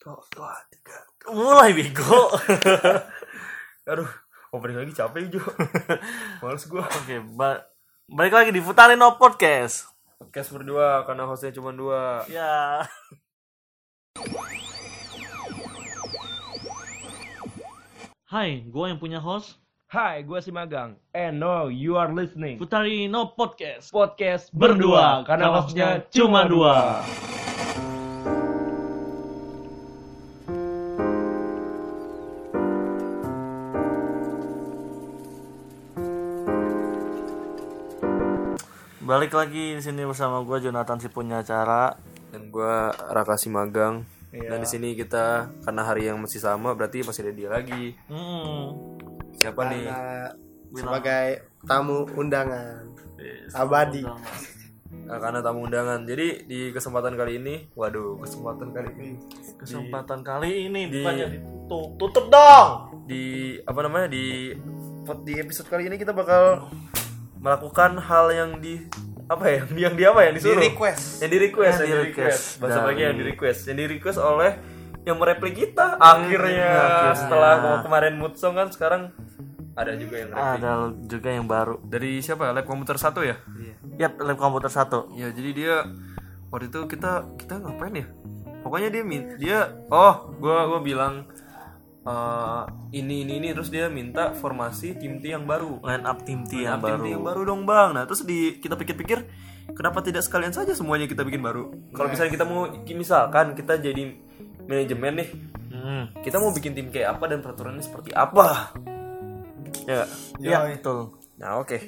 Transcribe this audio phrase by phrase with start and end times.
[0.00, 0.96] Dua, dua, tiga.
[1.28, 2.32] Mulai bego.
[3.92, 4.08] Aduh,
[4.48, 5.44] opening lagi capek Jo.
[6.40, 6.88] Males gua.
[6.88, 7.68] Oke, ba-
[8.08, 9.92] balik lagi di Futarino Podcast.
[10.16, 12.24] Podcast berdua karena hostnya cuma dua.
[12.32, 12.80] Ya.
[18.24, 19.60] Hai, gue yang punya host
[19.90, 20.96] Hai, gua si Magang.
[21.12, 22.56] And no, you are listening.
[22.56, 23.92] Futarino Podcast.
[23.92, 26.76] Podcast Berdua, berdua karena karena hostnya cuma cuma dua.
[39.10, 41.98] Balik lagi di sini bersama gue Jonathan si punya acara.
[42.30, 44.06] Dan gua Raka si Magang.
[44.30, 44.54] Iya.
[44.54, 47.98] Dan di sini kita karena hari yang masih sama berarti masih ada dia lagi.
[48.06, 48.94] Hmm.
[49.34, 49.90] Siapa nih?
[49.90, 50.30] Karena
[50.70, 51.26] sebagai
[51.66, 52.86] tamu undangan
[53.18, 53.50] Yes.
[53.50, 54.06] abadi.
[55.10, 56.06] Nah, karena tamu undangan.
[56.06, 59.10] Jadi di kesempatan kali ini, waduh, kesempatan kali ini
[59.58, 61.98] Kesempatan kali ini di- ditutup.
[61.98, 62.68] Tutup dong.
[63.10, 64.54] di apa namanya di
[65.26, 66.70] di episode kali ini kita bakal
[67.40, 68.84] melakukan hal yang di
[69.26, 70.54] apa ya yang di apa ya disuruh?
[70.54, 71.02] Di request.
[71.18, 73.86] yang di request Yang yang, di request bahasa dari- bagian yang di request yang di
[73.88, 74.52] request oleh
[75.00, 77.16] yang mereplik kita akhirnya, akhirnya.
[77.16, 79.08] setelah kemarin mood song kan sekarang
[79.72, 81.76] ada juga yang replik Ada juga yang baru.
[81.80, 82.52] dari siapa?
[82.52, 83.40] Lab komputer satu ya?
[83.96, 85.08] Yap, lab komputer satu.
[85.14, 85.74] ya jadi dia
[86.48, 88.06] waktu itu kita kita ngapain ya?
[88.60, 91.24] Pokoknya dia min- dia oh gua gua bilang
[92.00, 92.62] eh,
[92.92, 96.64] ini ini ini terus dia minta formasi tim T yang baru Line up tim T
[96.64, 97.02] yang Tim baru.
[97.02, 99.18] T yang baru dong bang nah terus di kita pikir-pikir
[99.72, 104.02] kenapa tidak sekalian saja semuanya kita bikin baru kalau misalnya kita mau misalkan kita jadi
[104.64, 105.30] manajemen nih
[105.70, 106.10] Hmm.
[106.20, 108.74] kita mau bikin tim kayak apa dan peraturannya seperti apa
[109.86, 110.04] ya
[110.40, 111.14] Ya, betul.
[111.38, 111.78] Nah oke,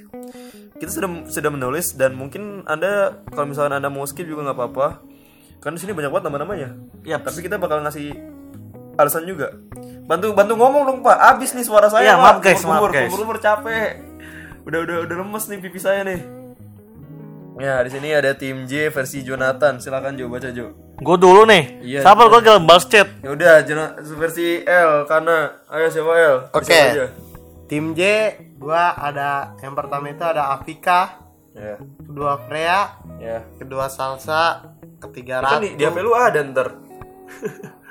[0.79, 4.87] kita sudah sudah menulis dan mungkin anda kalau misalnya anda mau skip juga nggak apa-apa,
[5.61, 6.69] kan di sini banyak banget nama-namanya.
[7.05, 7.27] Yap.
[7.27, 8.13] Tapi kita bakal ngasih
[8.97, 9.53] alasan juga.
[10.05, 12.05] Bantu bantu ngomong dong pak, abis nih suara saya.
[12.05, 12.23] Iya, Pak.
[12.23, 13.09] maaf, guys, Kumur, maaf, guys.
[13.09, 13.91] kumur, kumur, capek.
[14.63, 16.21] Udah udah udah lemes nih pipi saya nih.
[17.61, 19.79] Ya di sini ada tim J versi Jonathan.
[19.79, 20.73] Silakan Jo baca Jo.
[20.99, 21.83] Gue dulu nih.
[21.83, 23.09] Iya, Siapa gue gak balas chat?
[23.21, 23.61] Ya udah
[24.17, 26.37] versi L karena ayo siapa L?
[26.55, 26.73] Oke.
[26.73, 27.07] Aja?
[27.67, 28.01] Tim J,
[28.61, 33.41] gua ada yang pertama itu ada Afika, Ya kedua Freya, ya.
[33.57, 36.69] kedua Salsa, ketiga Kan di, Ratu, di HP lu ada ntar.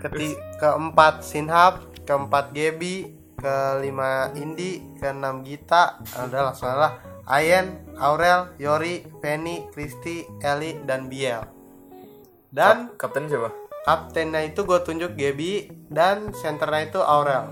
[0.00, 9.02] keti- keempat Sinhab, keempat Gebi, kelima Indi, keenam Gita, ada langsung lah Ayen, Aurel, Yori,
[9.18, 11.42] Penny, Kristi, Eli, dan Biel.
[12.54, 13.66] Dan Kapten siapa?
[13.86, 17.46] kaptennya itu gue tunjuk Gebi dan senternya itu Aurel.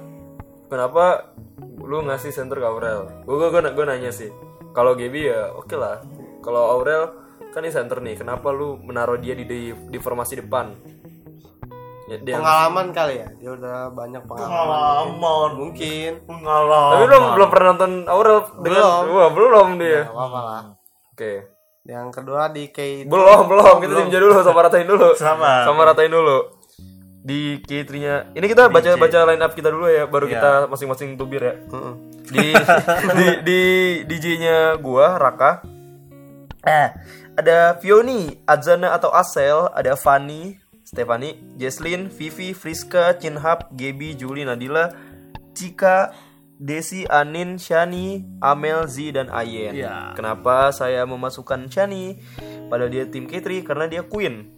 [0.67, 1.31] kenapa
[1.79, 3.07] lu ngasih center ke Aurel?
[3.23, 4.35] Gue gue gue nanya sih.
[4.75, 6.03] Kalau Gaby ya oke lah.
[6.43, 7.15] Kalau Aurel
[7.55, 8.19] kan ini center nih.
[8.19, 10.75] Kenapa lu menaruh dia di di, di formasi depan?
[12.05, 14.53] Ya, dia- Pengalaman kali ya, dia udah banyak pengalaman.
[14.53, 15.51] Pengalaman.
[15.57, 16.11] Mungkin.
[16.29, 16.93] Pengalaman.
[16.93, 19.01] Tapi belum belum pernah nonton Aurel dengan Belum.
[19.09, 20.01] Wah, belum dia.
[20.05, 20.63] Gak apa-apa lah.
[21.11, 21.33] Oke.
[21.85, 23.75] Yang kedua di K itu Belum, belum.
[23.81, 25.09] Kita tim dulu sama ratain dulu.
[25.17, 25.65] Sama.
[25.65, 26.39] Sama ratain dulu.
[27.25, 28.37] Di K3-nya.
[28.37, 31.55] Ini kita baca baca line up kita dulu ya, baru kita masing-masing tubir ya.
[32.25, 32.53] Di
[33.17, 33.61] di di
[34.05, 35.65] DJ-nya gua Raka.
[36.61, 36.89] Eh,
[37.37, 40.57] ada Fioni, Azana atau Asel, ada Fanny,
[40.95, 44.95] Stefani, Jesslyn, Vivi, Friska, Chinhap, Gaby, Juli, Nadila,
[45.51, 46.15] Cika,
[46.55, 49.75] Desi, Anin, Shani, Amel, Z, dan Ayen.
[49.75, 50.15] Iya.
[50.15, 52.23] Kenapa saya memasukkan Shani?
[52.71, 54.55] Padahal dia tim K3 karena dia Queen.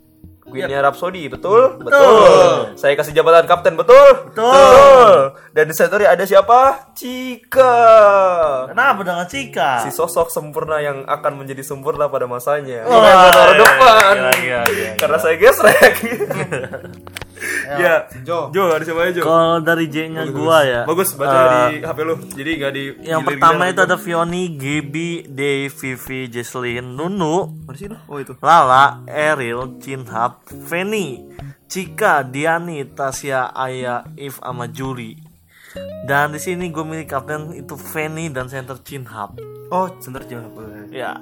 [0.46, 1.82] Queennya Rhapsody, betul?
[1.82, 2.78] Betul.
[2.78, 4.30] Saya kasih jabatan kapten, betul?
[4.30, 5.34] Betul.
[5.50, 6.94] Dan di center ada siapa?
[6.94, 7.74] Cika.
[8.70, 9.82] Kenapa dengan Cika?
[9.82, 12.86] Si sosok sempurna yang akan menjadi sempurna pada masanya.
[12.86, 14.12] Wah, Bukan gua taruh iya, depan.
[14.14, 15.94] gila, gila, gila, Karena saya gesrek.
[17.66, 17.96] ya.
[18.24, 18.50] Jo.
[18.50, 19.22] Jo, ada siapa aja, Jo?
[19.24, 20.80] Kalau dari J-nya gua ya.
[20.88, 22.14] Bagus baca eh, di HP lu.
[22.32, 23.72] Jadi nggak di Yang pertama gitu.
[23.72, 27.96] itu ada Fioni, Gaby, Dave, Vivi, Jesslyn, Nunu, Mana sih lu?
[28.08, 28.32] Oh itu.
[28.40, 31.24] Lala, Eril, Cinhap, Feni,
[31.66, 35.18] Cika, Diani, Tasya, Aya, If, sama Juli.
[36.06, 39.36] Dan di sini gue milih kapten itu Feni dan center Cinhap.
[39.68, 40.88] Oh, center boleh.
[40.94, 41.18] Ya.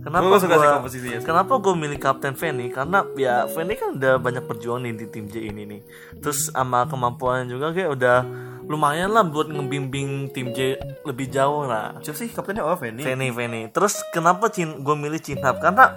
[0.00, 1.18] Kenapa suka sih gua, komposisinya.
[1.20, 2.72] kenapa gue milih kapten Feni?
[2.72, 5.80] Karena ya Feni kan udah banyak perjuangan nih di tim J ini nih.
[6.24, 8.18] Terus sama kemampuan juga kayak udah
[8.64, 12.00] lumayan lah buat ngebimbing tim J lebih jauh lah.
[12.00, 12.64] Siapa sih kaptennya?
[12.64, 13.04] Oh, Feni.
[13.04, 13.68] Feni Feni.
[13.68, 15.60] Terus kenapa Cin gue milih Cinhap?
[15.60, 15.92] Karena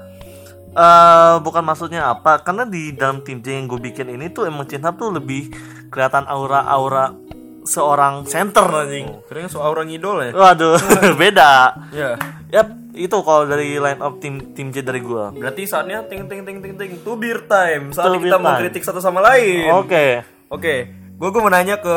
[0.73, 2.43] eh bukan maksudnya apa?
[2.43, 5.53] Karena di dalam tim J yang gue bikin ini tuh emang Cinhap tuh lebih
[5.87, 7.15] kelihatan aura-aura
[7.63, 9.07] seorang center anjing.
[9.31, 10.31] Kira soal orang idol ya?
[10.35, 10.75] Waduh,
[11.21, 11.51] beda.
[11.95, 12.19] Ya.
[12.51, 15.29] Yap, itu kalau dari line up tim tim J dari gua.
[15.29, 17.89] Berarti saatnya ting ting ting ting ting tubir time.
[17.89, 18.45] Saatnya Tubir kita time.
[18.45, 19.69] mengkritik satu sama lain.
[19.73, 20.21] Oke.
[20.47, 20.75] Oke,
[21.11, 21.95] gue gue mau nanya ke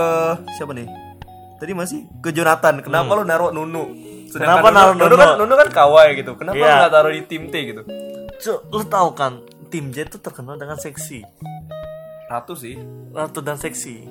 [0.52, 0.88] siapa nih?
[1.56, 2.80] Tadi masih ke Jonathan.
[2.80, 3.84] Kenapa lu naruh Nunu?
[3.84, 4.28] Hmm.
[4.28, 5.04] Kenapa naruh Nunu?
[5.06, 5.16] Nunu?
[5.18, 6.32] kan Nunu kan kawai gitu.
[6.34, 6.64] Kenapa Iya.
[6.64, 7.82] lu nggak taruh di tim T gitu?
[8.36, 9.32] Cuk, lu tahu kan
[9.66, 11.20] tim J itu terkenal dengan seksi.
[12.26, 12.80] Ratu sih.
[13.10, 14.08] Ratu dan seksi.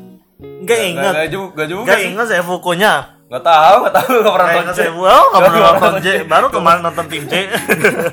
[0.61, 1.13] Ingat.
[1.15, 2.09] Gak juga, gak juga Enggak sih.
[2.11, 2.93] ingat saya Fukunya.
[3.25, 4.75] Gak tahu, gak tahu gak pernah nonton.
[4.75, 6.07] saya wow, nggak pernah nonton J.
[6.07, 6.09] J.
[6.25, 7.33] Baru kemarin nonton tim J.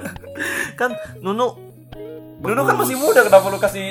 [0.80, 1.46] kan Nunu
[2.40, 3.88] Nunu kan masih muda, kenapa lu kasih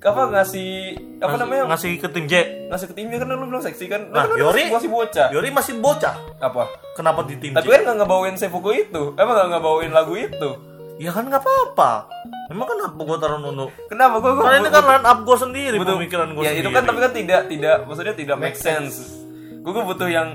[0.00, 0.70] apa ngasih
[1.18, 2.34] apa namanya ngasih ke tim J.
[2.66, 5.78] ngasih ke timnya kan lu bilang seksi kan Nah, Kan Yori- masih bocah Yori masih
[5.78, 6.14] bocah.
[6.38, 7.70] apa Kenapa di tim tapi J?
[7.72, 10.50] kan nggak ngebawain Sefuku itu emang nggak ngebawain lagu itu
[10.96, 12.06] Ya kan nggak apa-apa.
[12.46, 13.66] Emang kenapa gua taruh Nunu?
[13.86, 16.62] kenapa gua gua Karena ini kan line up gua sendiri, butuh pemikiran gua ya sendiri.
[16.62, 18.96] itu kan tapi kan tidak tidak maksudnya tidak make sense
[19.54, 20.34] gue butuh yang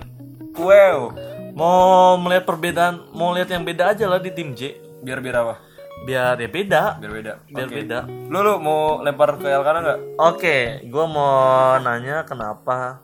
[0.58, 1.14] wow
[1.58, 4.78] mau melihat perbedaan, mau lihat yang beda aja lah di tim J.
[5.02, 5.56] biar biar apa
[5.98, 6.84] Biar ya beda.
[7.02, 7.76] biar beda Biar Oke.
[7.76, 8.00] beda.
[8.06, 11.34] lu lu mau lempar ke Elkana nggak Oke, gua mau
[11.80, 13.02] nanya kenapa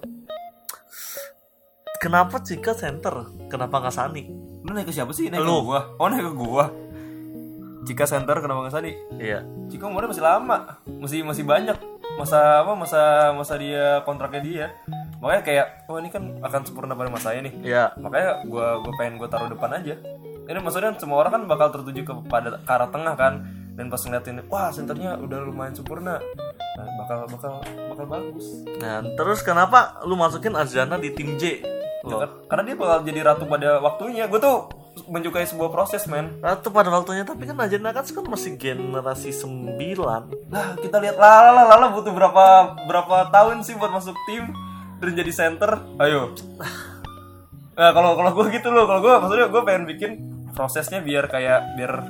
[1.98, 3.32] Kenapa Cika center?
[3.48, 4.24] Kenapa nggak Sani?
[4.62, 5.60] lu naik ke siapa sih naik Lu.
[5.60, 6.66] ke gua oh naik ke gua
[7.84, 9.42] jika center kenapa nggak Sani Iya.
[9.68, 10.58] Cika umurnya masih lama,
[10.88, 11.76] masih masih banyak
[12.14, 13.02] masa apa masa
[13.34, 14.68] masa dia kontraknya dia.
[15.24, 17.54] Makanya kayak oh ini kan akan sempurna pada masanya nih.
[17.64, 17.84] Iya.
[17.96, 19.96] Makanya gua gua pengen gua taruh depan aja.
[20.44, 23.34] Ini maksudnya semua orang kan bakal tertuju kepada ke arah tengah kan.
[23.74, 26.20] Dan pas ngeliatin wah senternya udah lumayan sempurna.
[26.76, 28.68] Nah, bakal bakal bakal bagus.
[28.84, 31.64] Nah, terus kenapa lu masukin Azana di tim J?
[32.04, 32.30] Ya kan?
[32.52, 34.28] Karena dia bakal jadi ratu pada waktunya.
[34.28, 34.68] Gue tuh
[35.08, 36.38] menyukai sebuah proses, men.
[36.44, 39.80] Ratu pada waktunya tapi kan Azana kan sekarang masih generasi 9
[40.52, 44.52] Lah, kita lihat Lala, Lala butuh berapa berapa tahun sih buat masuk tim
[45.10, 45.72] dan jadi center?
[46.00, 46.32] Ayo.
[47.74, 50.12] Nah, kalau kalau gue gitu loh, kalau gue maksudnya gue pengen bikin
[50.54, 52.06] prosesnya biar kayak biar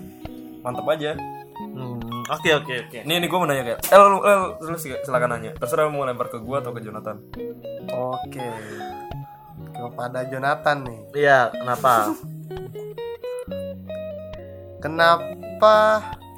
[0.60, 1.16] mantep aja.
[1.54, 2.00] Hmm,
[2.32, 3.00] Oke oke oke.
[3.04, 5.52] Nih nih gue mau nanya kayak, eh lu, lu, lu silakan nanya.
[5.56, 7.20] Terserah mau lempar ke gue atau ke Jonathan.
[7.92, 8.44] Oke.
[9.72, 11.00] Kepada Jonathan nih.
[11.16, 12.12] Iya, kenapa?
[14.84, 15.76] Kenapa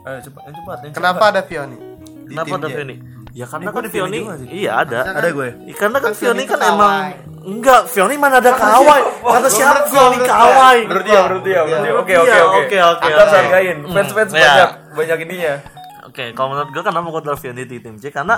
[0.06, 1.78] Ayo cepat, yang cepat, yang kenapa ada Vioni?
[2.30, 2.68] Kenapa ada?
[2.70, 2.96] Vioni?
[3.36, 4.48] Ya karena kan gua di Vioni Vioni, juga sih.
[4.48, 5.00] iya ada.
[5.12, 5.48] Ada gue.
[5.68, 6.94] Ih, Karena kan Kan Vioni Vioni kan tuh emang
[7.44, 9.02] enggak, Vioni mana ada kawai.
[9.22, 10.78] Kata siapa Vioni kawai?
[10.88, 11.92] Menurut dia, menurut dia, menurut dia.
[12.00, 12.60] Oke, oke, Iya, oke.
[12.64, 13.78] oke, oke, hargain.
[13.84, 14.68] Fans fans Hmm, banyak, iya.
[14.96, 15.54] banyak ininya.
[16.08, 18.04] Oke, kalau menurut gue kenapa gue taruh Vioni di tim J?
[18.08, 18.36] Karena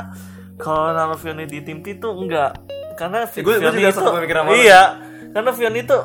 [0.57, 2.51] kalau naruh Vioni di tim T itu enggak.
[2.97, 4.01] Karena Vioni juga itu
[4.57, 4.81] iya,
[5.29, 5.97] karena Vioni itu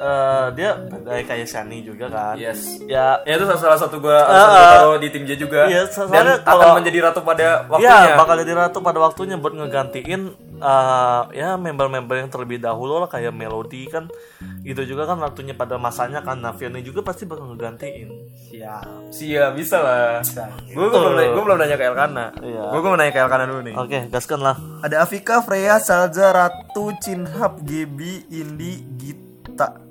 [0.00, 2.34] eh, dia badai kayak Shani juga kan.
[2.34, 2.80] Yes.
[2.82, 5.68] Ya, Ya itu salah satu gue Eh, taruh di tim J juga.
[5.68, 8.00] iya, Dan soalnya akan kalau- menjadi ratu pada waktunya.
[8.02, 10.22] Iya, bakal jadi ratu pada waktunya buat ngegantiin
[10.56, 14.12] eh, ya member-member yang terlebih dahulu lah kayak Melody kan
[14.60, 18.08] itu juga kan ratunya pada masanya kan nah juga pasti bakal ngegantiin.
[18.50, 19.08] Siap.
[19.08, 20.20] Sia bisa lah.
[20.66, 22.26] Gue belum nanya- gua belum nanya ke Elkana.
[22.40, 22.64] Iya.
[22.70, 23.74] Gue mau nanya ke Elkana dulu nih.
[23.74, 24.56] Oke, gaskan lah.
[24.80, 29.29] Ada Afika, Freya, Salza, Ratu, Cinhap, Gebi, Indi, Gita.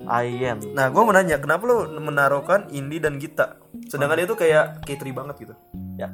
[0.06, 0.58] Ayen.
[0.74, 3.60] Nah, gue mau nanya, kenapa lu menaruhkan Indi dan Gita?
[3.86, 5.56] Sedangkan dia tuh kayak K3 banget gitu.
[5.96, 6.10] Ya.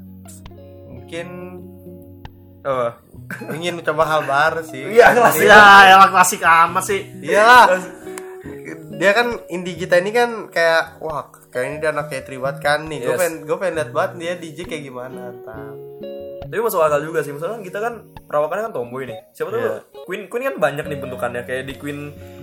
[0.89, 1.27] Mungkin
[2.65, 2.89] Oh.
[3.53, 4.89] ingin mencoba hal baru sih.
[4.89, 7.01] Iya, kelas Ya, emang klasik amat sih.
[7.21, 7.77] Iyalah.
[8.95, 12.89] Dia kan indie kita ini kan kayak wah kayak ini dia anak kayak tribat kan
[12.89, 13.05] nih.
[13.05, 13.19] Gue Yes.
[13.21, 15.29] pengen gue pengen lihat banget dia DJ kayak gimana.
[15.45, 15.77] Tam.
[16.45, 17.35] Tapi masuk akal juga sih.
[17.35, 17.93] Misalnya kita kan
[18.25, 19.19] perawakannya kan tomboy nih.
[19.29, 19.77] Siapa tuh Iya.
[20.07, 21.99] Queen Queen kan banyak nih bentukannya kayak di Queen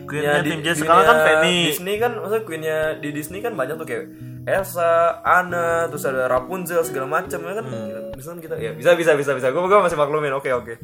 [0.09, 1.73] Queennya tim J sekarang kan Fanny.
[1.73, 4.05] Disney kan maksudnya Queennya di Disney kan banyak tuh kayak
[4.43, 7.65] Elsa, Anna, terus ada Rapunzel segala macam ya kan.
[7.65, 8.11] Hmm.
[8.19, 9.47] Bisa kita ya bisa bisa bisa bisa.
[9.55, 10.35] Gue gue masih maklumin.
[10.35, 10.83] Oke oke.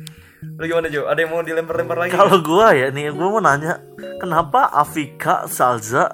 [0.59, 1.11] Lu gimana Jo?
[1.11, 2.15] Ada yang mau dilempar-lempar lagi?
[2.15, 3.83] Kalau gua ya nih gua mau nanya,
[4.23, 6.11] kenapa Afika Salza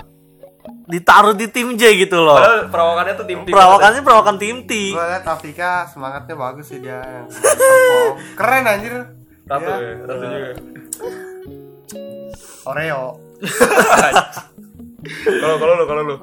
[0.88, 2.40] ditaruh di tim J gitu loh?
[2.40, 3.52] Padahal perawakannya tuh tim tim.
[3.52, 4.72] Perawakannya perawakan tim T.
[4.96, 7.04] Gue liat Afrika semangatnya bagus sih dia.
[8.36, 8.92] Keren anjir.
[9.44, 10.52] Ratu Dia ya, ratu juga.
[12.64, 13.20] Oreo.
[15.04, 16.16] Kalau kalau lu kalau lu.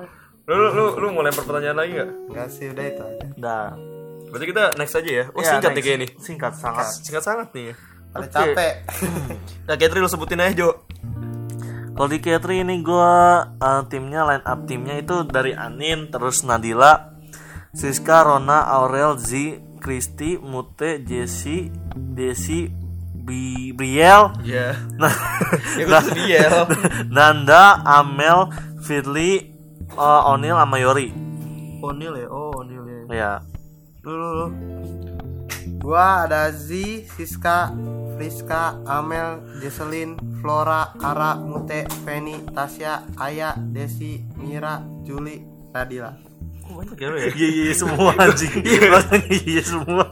[0.49, 2.09] Lu, lu, lu, lu mau lempar pertanyaan lagi nggak?
[2.33, 3.25] Enggak sih udah itu aja.
[3.37, 3.63] Nah,
[4.27, 5.25] Berarti kita next aja ya.
[5.35, 5.85] Oh ya, singkat ya next.
[5.85, 6.07] kayak ini.
[6.17, 6.85] Singkat sangat.
[6.97, 7.63] Singkat sangat nih.
[7.69, 7.73] ya.
[8.11, 8.33] Pada Oke.
[8.33, 8.73] capek.
[9.63, 10.69] Nah Katri lu sebutin aja Jo.
[11.91, 13.13] Kalau di K3 ini gua
[13.53, 17.13] eh, timnya line up timnya itu dari Anin, terus Nadila,
[17.71, 19.29] Siska, Rona, Aurel, Z,
[19.77, 22.65] Kristi, Mute, Jesse, Desi,
[23.21, 24.75] Bi Briel, Iya.
[24.97, 25.13] nah,
[25.79, 26.65] Ya ya.
[27.15, 28.49] Nanda, Amel,
[28.81, 29.53] Firly,
[29.93, 31.13] eh, Onil, sama Yori.
[31.81, 32.27] Onil ya.
[32.29, 32.99] Oh Onil ya.
[33.11, 33.31] Ya,
[34.01, 34.47] Lu lu lu.
[35.81, 36.69] Gua ada Z,
[37.17, 37.73] Siska,
[38.17, 45.41] Friska, Amel, Jesselyn, Flora, Ara, Mute, Penny, Tasya, Aya, Desi, Mira, Juli,
[45.73, 46.30] Nadila.
[46.71, 48.63] Banyak ya, iya iya iya, semua anjing
[48.93, 50.05] Rasanya iya semua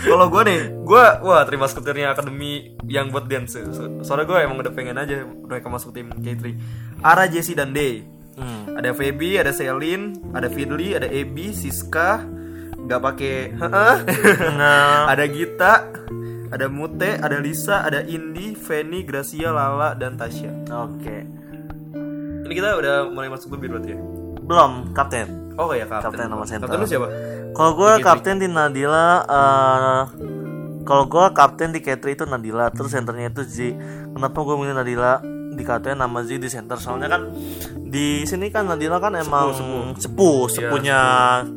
[0.00, 3.56] Kalau gue nih, gue wah terima skuternya akademi yang buat dance.
[3.56, 6.52] So- Soalnya gue emang udah pengen aja mereka masuk tim K3.
[7.00, 8.04] Ara, Jesse dan Day.
[8.34, 8.76] hmm.
[8.76, 12.20] Ada Feby, ada Selin, ada Fidli, ada Ebi, Siska,
[12.76, 13.96] nggak pakai heeh.
[14.52, 15.88] Nah ada Gita,
[16.50, 20.68] ada Mute, ada Lisa, ada Indi, Feni, Gracia, Lala, dan Tasya.
[20.84, 21.16] Oke
[22.44, 24.00] Ini kita udah mulai masuk lebih berarti ya?
[24.44, 26.04] Belum, kapten Oh ya kapten.
[26.10, 26.66] Kapten sama center.
[26.66, 27.08] Kapten lu siapa?
[27.50, 30.02] Kalau gue kapten di Nadila eh
[30.82, 33.78] Kalau gue kapten di K3 itu Nadila Terus senternya itu Z
[34.10, 35.22] Kenapa gue milih Nadila
[35.54, 37.30] di kapten nama Z di center Soalnya kan
[37.70, 39.54] di sini kan Nadila kan emang
[39.94, 40.98] sepuh, sepuhnya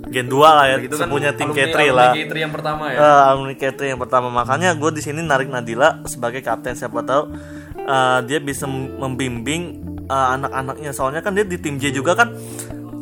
[0.06, 2.12] Gen 2 lah ya, Gitu kan sepuhnya tim alumni- K3 alumni lah.
[2.13, 2.98] K3 yang pertama ya.
[3.00, 7.34] Eh, alumni K3 yang pertama makanya gue di sini narik Nadila sebagai kapten siapa tahu
[7.75, 9.62] eh, dia bisa mem- membimbing
[10.06, 12.38] eh, anak-anaknya soalnya kan dia di tim J juga kan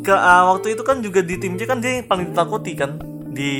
[0.06, 3.02] ke eh, waktu itu kan juga di tim J kan dia yang paling ditakuti kan
[3.28, 3.52] di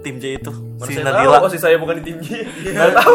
[0.00, 0.50] tim J itu
[0.82, 2.28] si Saya Nadila tahu, oh, si saya bukan di tim J.
[2.74, 3.12] Nggak tahu,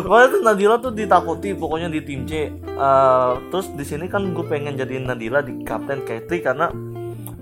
[0.00, 2.32] pokoknya- tuh Nadila tuh ditakuti pokoknya di tim J.
[2.54, 6.66] Eh, terus di sini kan gue pengen jadiin Nadila di kapten K3 karena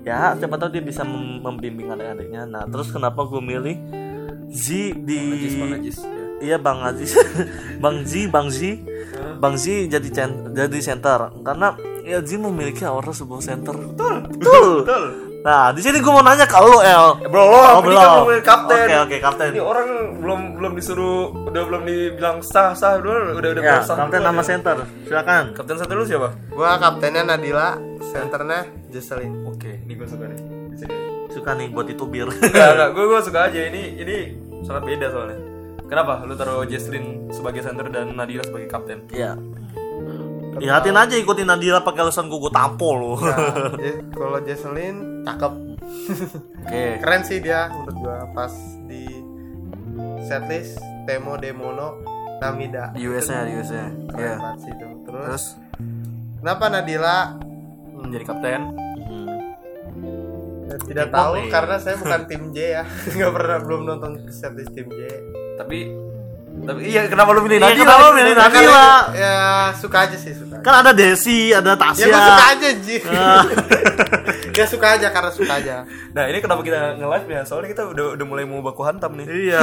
[0.03, 2.43] ya siapa tahu dia bisa mem- membimbing adik-adiknya.
[2.43, 3.77] Nah terus kenapa gue milih
[4.51, 4.67] Z
[4.99, 5.19] di
[5.55, 6.25] Bang Ajis, ya.
[6.43, 7.15] iya Bang Aziz,
[7.83, 8.59] Bang Z, Bang Z,
[9.39, 10.07] Bang Z jadi
[10.51, 13.73] jadi center karena ya Z memiliki aura sebuah center.
[13.73, 14.15] Betul,
[14.81, 15.03] betul.
[15.43, 17.19] Nah di sini gue mau nanya ke lo El.
[17.19, 17.99] Eh, belum, Oh, ini belum.
[17.99, 18.79] kan belum kapten.
[18.79, 19.49] Oke oke kapten.
[19.51, 23.95] Ini orang belum belum disuruh, udah belum dibilang sah sah dulu, udah udah Ya, sah
[23.97, 24.45] kapten nama ya.
[24.45, 24.77] center.
[25.03, 25.43] Silakan.
[25.53, 26.31] Kapten satu lu siapa?
[26.49, 29.43] Gua kaptennya Nadila, senternya Jocelyn.
[29.45, 30.39] Oke, ini gue suka nih.
[31.27, 32.29] Suka nih buat itu bir.
[32.29, 34.17] Enggak, enggak, gue gue suka aja ini ini
[34.61, 35.39] sangat beda soalnya.
[35.83, 36.23] Kenapa?
[36.23, 39.03] Lu taruh Jesslyn sebagai center dan Nadila sebagai kapten.
[39.09, 39.35] Iya.
[40.55, 43.13] Lihatin aja ikutin Nadila pakai alasan gue gue tampol lo.
[43.17, 45.53] Nah, Je- kalau Jocelyn cakep.
[46.59, 46.83] Oke.
[47.01, 49.03] Keren sih dia menurut gua pas di
[50.23, 51.99] setlist Temo Demono
[52.37, 52.91] Namida.
[52.91, 53.81] Di di.
[54.05, 54.35] Keren Iya.
[54.37, 54.87] banget sih itu.
[55.03, 55.45] Terus, Terus
[56.37, 57.17] kenapa Nadila
[57.93, 58.61] Menjadi kapten.
[58.99, 59.29] hmm,
[60.65, 61.47] Eh, tidak tahu eh.
[61.47, 62.83] karena saya bukan tim J ya.
[63.13, 64.99] Nggak pernah belum nonton setlist tim J.
[65.55, 65.79] Tapi
[66.63, 67.83] tapi iya kenapa lu pilih Iya, Nadila?
[67.83, 68.87] kenapa milih Karena Nadila?
[69.11, 69.35] Ya
[69.75, 70.55] suka aja sih suka.
[70.63, 72.05] Kan ada Desi, ada Ya Tasya.
[72.07, 72.95] gua suka aja Ji.
[73.03, 73.43] Ah.
[74.57, 75.75] ya suka aja karena suka aja.
[76.15, 77.41] Nah, ini kenapa kita nge-live ya?
[77.43, 79.27] Soalnya kita udah udah mulai mau baku hantam nih.
[79.27, 79.61] Iya.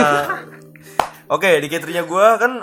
[1.35, 2.59] Oke, di K3-nya gua kan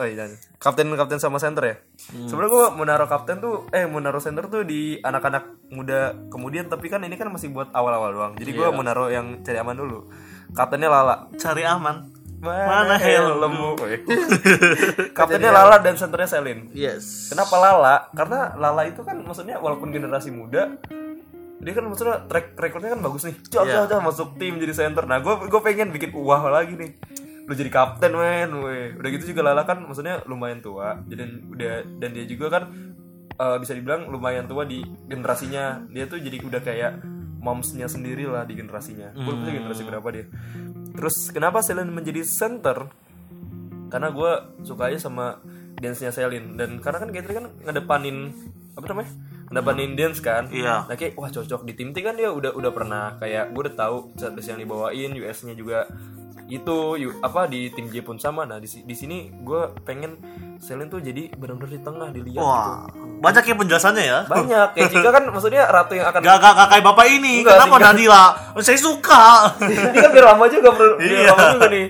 [0.00, 0.24] oh iya,
[0.56, 1.76] kapten kapten sama center ya.
[2.00, 6.72] Sebenarnya gua mau naruh kapten tuh eh mau naruh center tuh di anak-anak muda kemudian
[6.72, 8.32] tapi kan ini kan masih buat awal-awal doang.
[8.40, 10.08] Jadi gua mau naruh yang cari aman dulu.
[10.56, 11.28] Kaptennya Lala.
[11.36, 12.15] Cari aman.
[12.46, 13.74] Mana helmmu?
[13.76, 14.00] helmmu?
[15.18, 16.70] Kaptennya Lala dan senternya Selin.
[16.70, 17.28] Yes.
[17.34, 17.96] Kenapa Lala?
[18.14, 20.78] Karena Lala itu kan maksudnya walaupun generasi muda
[21.56, 23.36] dia kan maksudnya track recordnya kan bagus nih.
[23.48, 23.88] Cok, Iya.
[23.88, 25.08] cok, masuk tim jadi center.
[25.08, 26.92] Nah, gue gue pengen bikin uah lagi nih.
[27.48, 28.92] Lu jadi kapten men, weh.
[28.92, 31.00] Udah gitu juga Lala kan maksudnya lumayan tua.
[31.08, 32.62] Jadi udah dan dia juga kan
[33.40, 35.80] eh, bisa dibilang lumayan tua di generasinya.
[35.88, 36.92] Dia tuh jadi udah kayak
[37.38, 39.12] momsnya sendiri lah di generasinya.
[39.12, 40.26] Gue lupa generasi berapa dia.
[40.96, 43.06] Terus kenapa Selin menjadi center?
[43.86, 44.32] karena gue
[44.66, 45.38] suka aja sama
[45.78, 48.34] dance nya Selin dan karena kan Katri kan ngedepanin
[48.74, 49.10] apa namanya
[49.46, 50.90] ngedepanin dance kan Iya.
[50.90, 53.76] nah kayak wah cocok di tim T kan dia udah udah pernah kayak gue udah
[53.78, 55.86] tahu setlist yang dibawain US nya juga
[56.46, 60.14] itu yu- apa di tim J pun sama nah di, di sini gue pengen
[60.56, 62.86] Selin tuh jadi benar-benar di tengah dilihat gitu Wah,
[63.18, 64.18] banyak ya penjelasannya ya.
[64.24, 67.34] banyak kayak jika kan maksudnya ratu yang akan Gak, gak, gak kayak bapak ini.
[67.40, 68.24] Enggak, Kenapa tinggal- Nadila?
[68.60, 69.22] Saya suka.
[69.90, 71.30] ini kan biar lama juga bro biar Iya.
[71.30, 71.86] lama juga nih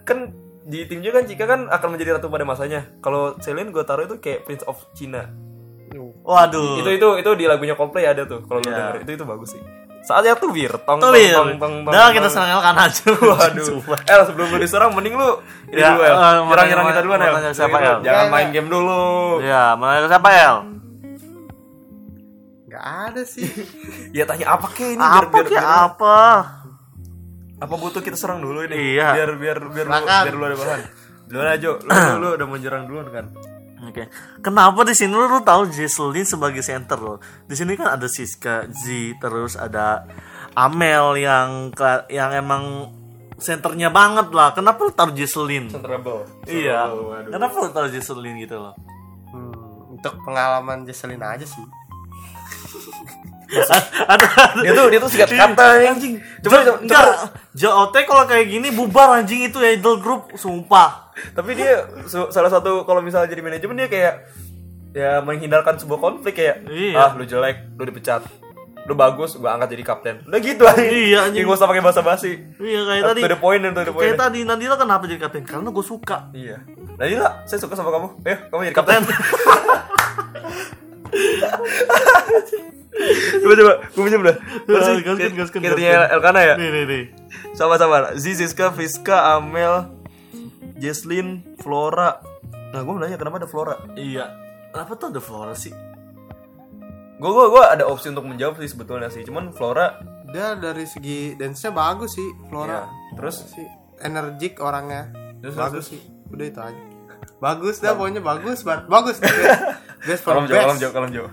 [0.00, 0.18] kan
[0.62, 4.04] di tim juga kan Cika kan akan menjadi ratu pada masanya kalau Celine gue taruh
[4.04, 5.26] itu kayak Prince of China
[6.20, 6.78] Waduh.
[6.78, 8.76] itu itu itu di lagunya Coldplay ada tuh kalau lu Iya.
[8.76, 9.62] denger itu itu bagus sih
[10.08, 13.04] saatnya tuh bir tong tong tong tong tong Dah kita serangkan aja.
[13.28, 13.84] waduh.
[14.10, 15.36] El sebelum lu diserang mending lu
[15.68, 17.98] ini Ya, dulu El eh, nyerang tanya- nyerang kita duluan El siapa, Jangan- El?
[18.02, 19.04] jangan main game dulu
[19.44, 20.56] Ya, mana siapa El?
[22.64, 23.48] Nggak ada sih.
[24.16, 26.18] ya tanya apa ke ini biar Apa biar, biar- apa?
[27.58, 29.12] apa butuh kita serang dulu ini Iya.
[29.12, 30.80] biar biar biar biar lu ada bahan
[31.26, 33.24] duluan aja lu, lu, lu udah mau nyerang duluan kan
[33.86, 34.10] Oke.
[34.42, 37.18] Kenapa di sini lu tahu Jesselyn sebagai center loh?
[37.46, 40.02] Di sini kan ada Siska, Z, terus ada
[40.58, 41.70] Amel yang
[42.10, 42.90] yang emang
[43.38, 44.50] senternya banget lah.
[44.50, 45.70] Kenapa lu taruh Jesselyn?
[45.70, 46.26] Centerable.
[46.50, 46.90] Iya.
[46.90, 47.30] Waduh.
[47.30, 48.74] Kenapa lu taruh Jesselyn gitu loh?
[49.30, 51.64] Hmm, untuk pengalaman Jocelyn aja sih.
[54.04, 54.24] Ada
[54.58, 56.18] Dia tuh dia tuh sikat kata anjing.
[56.40, 57.06] Coba coba,
[57.50, 62.48] JOT kalau kayak gini bubar anjing itu ya idol group sumpah Tapi dia su- salah
[62.48, 64.12] satu kalau misalnya jadi manajemen dia kayak
[64.90, 66.98] ya menghindarkan sebuah konflik kayak Iya.
[66.98, 68.20] ah lu jelek, lu dipecat.
[68.80, 71.42] udah bagus gue angkat jadi kapten udah gitu aja Iya, anjing.
[71.42, 73.20] Nggak usah pakai bahasa basi Iya kayak tadi.
[73.20, 74.02] to the point and to the point.
[74.02, 75.42] Kayak tadi Nadila kenapa jadi kapten?
[75.42, 76.30] Karena gue suka.
[76.32, 76.56] iya
[76.98, 79.02] inilah saya suka sama kamu ayo kamu jadi Kapten.
[83.42, 84.36] coba coba gue pinjam dah?
[84.66, 86.10] Gaskan, gaskan, gaskan.
[86.10, 87.04] Elkana ya nih nih nih.
[87.54, 89.86] sama-sama Ziziska Friska Amel
[90.76, 92.18] Jesslyn Flora
[92.68, 94.28] nah gue mau nanya kenapa ada Flora Iya.
[94.68, 95.72] Kenapa tuh ada Flora sih?
[97.18, 101.32] gue gue gue ada opsi untuk menjawab sih sebetulnya sih cuman Flora Dia dari segi
[101.34, 102.84] dance-nya bagus sih Flora.
[102.84, 103.16] Iya.
[103.16, 103.36] Terus?
[103.48, 103.66] sih
[103.98, 105.08] energik orangnya.
[105.40, 106.00] Terus, bagus sih.
[106.28, 106.82] Udah itu aja.
[107.40, 108.84] Bagus dah pokoknya bagus banget.
[108.86, 109.16] Bagus.
[109.24, 109.42] Best,
[110.06, 110.62] best for kalem jauh best.
[110.62, 111.30] kalem jauh kalem jauh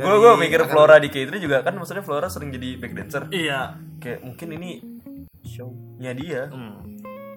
[0.00, 3.22] Dari gue gue mikir Flora di K3 juga kan maksudnya Flora sering jadi back dancer
[3.28, 3.76] Iya.
[3.98, 4.70] kayak mungkin ini
[5.42, 6.96] show-nya dia Hmm.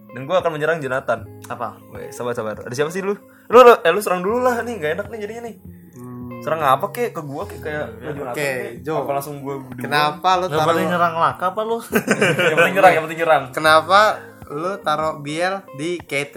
[0.10, 1.76] dan gue akan menyerang Jonathan Apa?
[1.90, 3.16] Weh, sabar sabar ada siapa sih lu
[3.46, 5.58] lu lu- eh lu serang dulu lah nih gak enak nih jadinya nih
[5.94, 8.82] Hmm, serang apa kek ke gue kayak kayak Jonathan Oke, kek.
[8.82, 8.94] Jo.
[9.00, 11.78] apa langsung gue berdua Kenapa lu taruh nyerang laka apa lu?
[12.44, 14.00] yang penting nyerang yang penting nyerang Kenapa
[14.46, 16.36] lu taruh Biel di K3?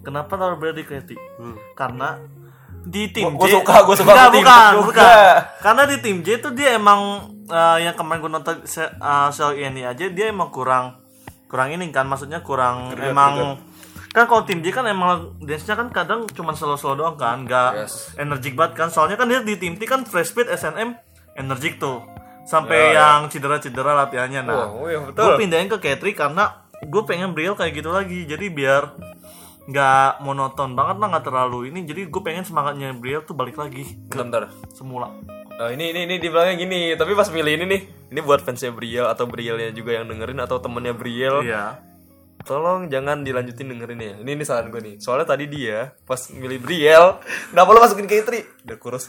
[0.00, 1.16] Kenapa taruh Brady Kreti?
[1.34, 1.56] Hmm.
[1.72, 2.20] Karena
[2.84, 4.84] di tim Gua- J suka, gua suka Enggak, bukan, juga.
[4.84, 5.34] bukan.
[5.58, 7.00] Karena di tim J itu dia emang
[7.44, 8.56] eh, yang kemarin gue nonton
[9.30, 11.00] show ini aja dia emang kurang
[11.44, 13.60] kurang ini kan maksudnya kurang emang
[14.10, 18.14] kan kalau tim J kan emang dance-nya kan kadang cuma slow-slow doang kan nggak Yes.
[18.14, 20.94] energik banget kan soalnya kan dia di tim T kan fresh speed SNM
[21.34, 22.00] energik tuh
[22.44, 23.00] sampai Ya, ya.
[23.18, 27.54] yang cedera-cedera latihannya nah oh iya gue betul pindahin ke Katri karena gue pengen Briel
[27.54, 28.82] kayak gitu lagi jadi biar
[29.64, 33.96] nggak monoton banget lah nggak terlalu ini jadi gue pengen semangatnya Briel tuh balik lagi
[34.08, 35.12] ke bentar semula
[35.54, 39.06] Oh, ini ini ini dibilangnya gini, tapi pas milih ini nih, ini buat fansnya Briel
[39.06, 41.78] atau Brielnya juga yang dengerin atau temennya Briel, iya
[42.44, 44.14] tolong jangan dilanjutin dengerin ya.
[44.20, 44.94] Ini ini saran gue nih.
[45.00, 47.16] Soalnya tadi dia pas milih Briel,
[47.50, 48.30] kenapa lo masukin K3?
[48.68, 49.08] Udah kurus.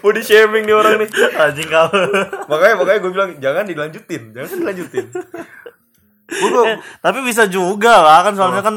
[0.00, 1.10] Body shaming nih orang nih.
[1.36, 1.92] anjing kau
[2.48, 5.06] Makanya makanya gue bilang jangan dilanjutin, jangan dilanjutin.
[6.28, 8.76] Eh, tapi bisa juga lah kan soalnya kan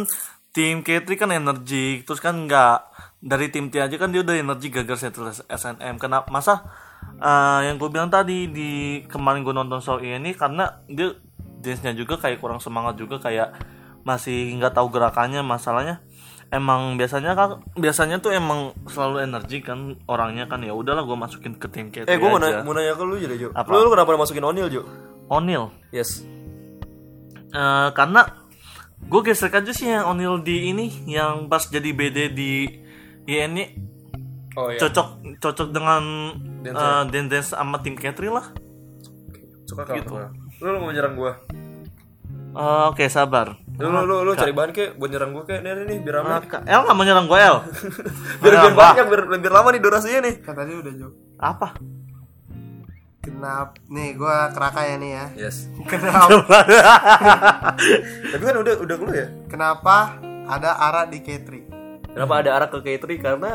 [0.49, 2.77] tim Katri kan energik terus kan nggak
[3.19, 6.63] dari tim T aja kan dia udah energi gagal settle SNM kenapa masa
[7.15, 8.71] eh, yang gue bilang tadi di
[9.05, 11.13] kemarin gue nonton show ini karena dia
[11.59, 13.51] dance-nya juga kayak kurang semangat juga kayak
[14.01, 15.99] masih nggak tahu gerakannya masalahnya
[16.49, 21.53] emang biasanya kan biasanya tuh emang selalu energi kan orangnya kan ya udahlah gue masukin
[21.53, 23.47] ke tim Katri eh gue mau, nanya- mau nanya ke lu jadi Jo.
[23.53, 23.69] Apa?
[23.69, 24.81] Lu, lu kenapa masukin O'Neal Jo?
[25.29, 26.23] O'Neal Yes.
[27.49, 28.21] Eh, karena
[29.01, 32.51] gue gesek aja sih yang O'Neal di ini yang pas jadi BD di
[33.25, 33.65] INY
[34.55, 34.77] Oh iya.
[34.77, 35.07] cocok
[35.39, 36.03] cocok dengan
[36.59, 38.49] Dance eh, dance dance sama tim Catherine lah.
[39.63, 40.13] Suka gitu.
[40.59, 41.31] Lu, lu mau nyerang gue?
[42.51, 43.55] Eh, Oke sabar.
[43.79, 46.15] Lu lu lu, lu cari bahan kek buat nyerang gue kek nih nih, nih biar
[46.15, 46.45] Eh, rame.
[46.45, 47.57] Ka- El nggak mau nyerang gue El.
[48.41, 50.35] biar biar banyak biar biar lama nih durasinya nih.
[50.43, 51.13] Tadi udah jawab.
[51.39, 51.67] Apa?
[53.29, 53.77] Kenapa?
[53.87, 55.25] Nih gua keraka ya nih ya.
[55.37, 55.69] Yes.
[55.85, 56.29] Kenapa?
[58.33, 59.27] Tapi kan udah udah lu ya.
[59.45, 60.17] Kenapa
[60.49, 61.49] ada Ara di K3?
[62.09, 63.51] Kenapa ada arah ke K3 karena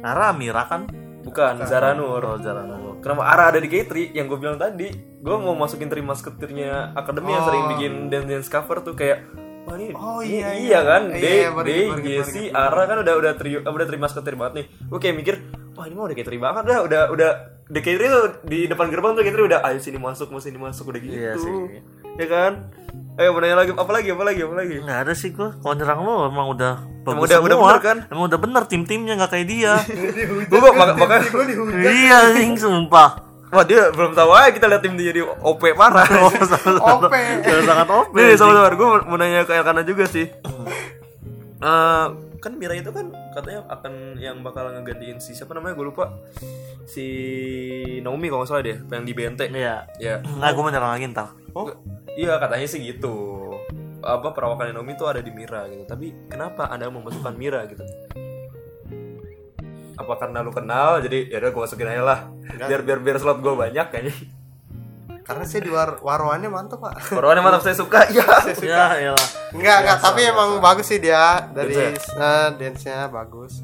[0.00, 0.88] Ara Mira kan?
[1.20, 2.20] bukan Zaranur.
[2.24, 2.96] Oh Zaranur.
[3.00, 4.88] Kenapa arah ada di K3 yang gue bilang tadi?
[5.20, 9.24] Gue mau masukin teri masketirnya akademi yang sering bikin dance dance cover tuh kayak
[9.60, 10.80] Wah ini, Oh, iya, iya, iya.
[10.80, 12.48] kan, Iya, Day, iya, Jesse.
[12.48, 14.66] Ara kan udah udah trio, udah terima banget nih.
[14.88, 15.34] Gue kayak mikir,
[15.76, 17.30] wah ini mah udah K3 banget dah, udah udah
[17.70, 20.90] di K3 tuh di depan gerbang tuh K3 udah ayo sini masuk, mau sini masuk
[20.90, 21.14] udah gitu.
[21.14, 21.52] Iya sih.
[22.16, 22.52] Ya kan?
[23.14, 24.76] Ayo mau nanya lagi apa lagi apa lagi apa lagi?
[24.80, 25.48] Nggak ada sih gue.
[25.54, 27.68] Kalau nyerang lo emang udah bagus udah- udah semua.
[27.68, 27.98] bener kan?
[28.08, 29.74] Emang udah bener tim-timnya nggak kayak dia.
[30.44, 31.26] Gue kok mak- makanya
[31.86, 33.10] iya anjing sumpah.
[33.50, 36.06] Wah dia belum tahu aja kita lihat tim dia jadi OP parah.
[36.26, 36.34] OP.
[37.06, 38.14] Udah sangat OP.
[38.14, 40.26] Nih sama-sama gue mau nanya ke Elkana juga sih.
[41.60, 42.06] Eh,
[42.40, 45.76] kan Mira itu kan katanya akan yang bakal ngegantiin si siapa namanya?
[45.76, 46.08] Gue lupa.
[46.88, 47.06] Si
[48.00, 49.84] Naomi kalau nggak salah deh yang di BNT Iya.
[50.00, 50.14] ya.
[50.24, 51.36] Nah, gue mau nyerang lagi ntar.
[51.52, 51.68] Oh,
[52.16, 53.14] iya katanya sih gitu.
[54.00, 55.84] Apa perawakan Naomi itu ada di Mira gitu.
[55.84, 57.84] Tapi kenapa anda memasukkan Mira gitu?
[60.00, 62.20] Apa karena lu kenal jadi ya udah gue masukin aja lah.
[62.56, 64.16] Biar biar biar slot gue banyak kayaknya
[65.30, 67.14] karena saya di war waruannya mantap, Pak.
[67.14, 68.26] Perawakannya mantap saya suka ya
[68.58, 69.28] Ya, iyalah.
[69.54, 72.18] Enggak, enggak, tapi emang bagus sih dia dari Dance-nya?
[72.18, 73.62] eh, dance-nya bagus.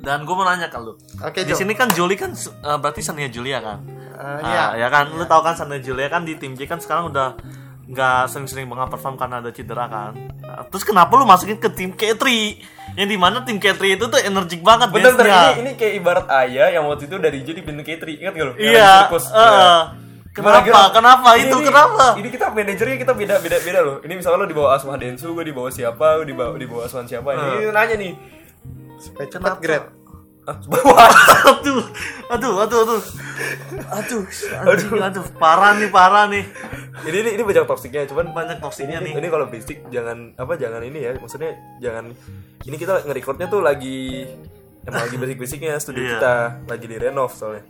[0.00, 0.94] Dan gue mau nanya ke lu.
[1.20, 3.82] Oke, Di sini kan Julie kan eh, berarti Sania Julia kan?
[4.14, 4.64] Ah, iya.
[4.76, 7.34] ya kan, lu tahu kan Sania Julia kan di tim J kan sekarang udah
[7.90, 10.14] nggak sering-sering banget perform karena ada cedera kan.
[10.14, 12.22] Nah, terus kenapa lu masukin ke tim K3?
[12.94, 15.58] Yang di mana tim K3 itu tuh energik banget bentar, dance-nya.
[15.58, 18.52] ini, ini kayak ibarat ayah yang waktu itu dari jadi pintu K3 Ingat gak lu?
[18.62, 18.90] Iya.
[19.10, 19.24] sirkus.
[20.30, 20.62] Kenapa?
[20.62, 21.56] Gimana, Kenapa Ini- itu?
[21.56, 22.04] ini- Kenapa?
[22.14, 23.96] Ini kita manajernya kita beda beda beda loh.
[24.00, 26.86] Ini misalnya lo di bawah Asma Densu, gue di bawah siapa, di bawah di bawah
[26.86, 27.34] Aswan siapa.
[27.34, 28.12] Ini nanya nih.
[28.96, 29.88] Supaya cepat grade.
[30.42, 31.08] Ah, bawah.
[31.52, 31.82] aduh,
[32.30, 33.00] aduh, aduh, aduh,
[33.90, 34.22] aduh,
[34.64, 36.48] anjing, aduh, parah nih, parah nih,
[37.04, 39.20] ini ini ini banyak toksiknya, cuman banyak toksiknya ini, nih.
[39.20, 42.08] ini kalau basic jangan apa jangan ini ya maksudnya jangan
[42.62, 44.26] ini kita nge-recordnya tuh lagi
[44.82, 46.12] emang lagi basic-basicnya studio Iya.
[46.16, 46.34] kita
[46.66, 47.62] lagi di renov soalnya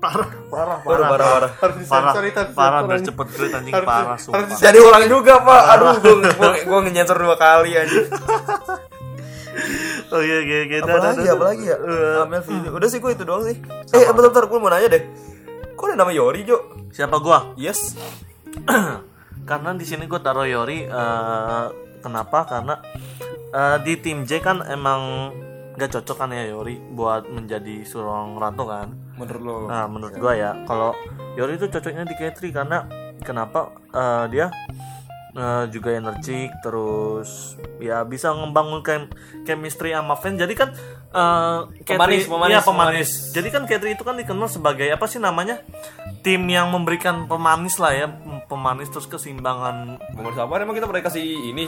[0.00, 1.50] Parah, parah, parah, parah parah.
[1.54, 3.06] Harus parah, disensor itu, harus parah, disensor biar aja.
[3.06, 4.40] cepet great anjing Harus- parah, harus sumpah.
[4.40, 4.64] disensor.
[4.64, 5.62] jadi ulang juga pak.
[5.70, 8.00] Aduh gue gue gue nyensor dua kali aja
[10.10, 11.76] Oh iya, iya, iya, dah, dah, apalagi dah, apalagi ya?
[11.76, 13.56] Eh, Amel video udah sih gue itu doang sih.
[13.90, 15.02] Eh bentar bentar gue mau nanya deh.
[15.72, 16.58] Kok ada nama Yori Jo?
[16.88, 17.54] Siapa gua?
[17.54, 17.94] yes.
[19.48, 21.64] Karena di sini gue taruh Yori eh,
[22.00, 22.42] kenapa?
[22.42, 22.74] Karena
[23.50, 25.30] eh, di tim J kan emang
[25.72, 29.54] gak cocok kan ya Yori buat menjadi seorang ratu kan menurut lo?
[29.68, 30.96] Nah menurut gua ya kalau
[31.36, 32.78] Yori itu cocoknya di K3 karena
[33.20, 34.46] kenapa eh, dia
[35.36, 39.12] eh, juga energik terus ya bisa ngembangun chem-
[39.46, 40.68] chemistry sama fans jadi kan
[41.12, 42.66] eh, K3 Pemanis, pemanis, iya, pemanis.
[42.66, 43.10] pemanis.
[43.36, 45.60] jadi kan K3 itu kan dikenal sebagai apa sih namanya?
[46.20, 48.06] Tim yang memberikan pemanis lah ya
[48.44, 49.96] pemanis terus keseimbangan.
[50.16, 51.64] Nomor siapa emang kita pernah kasih ini?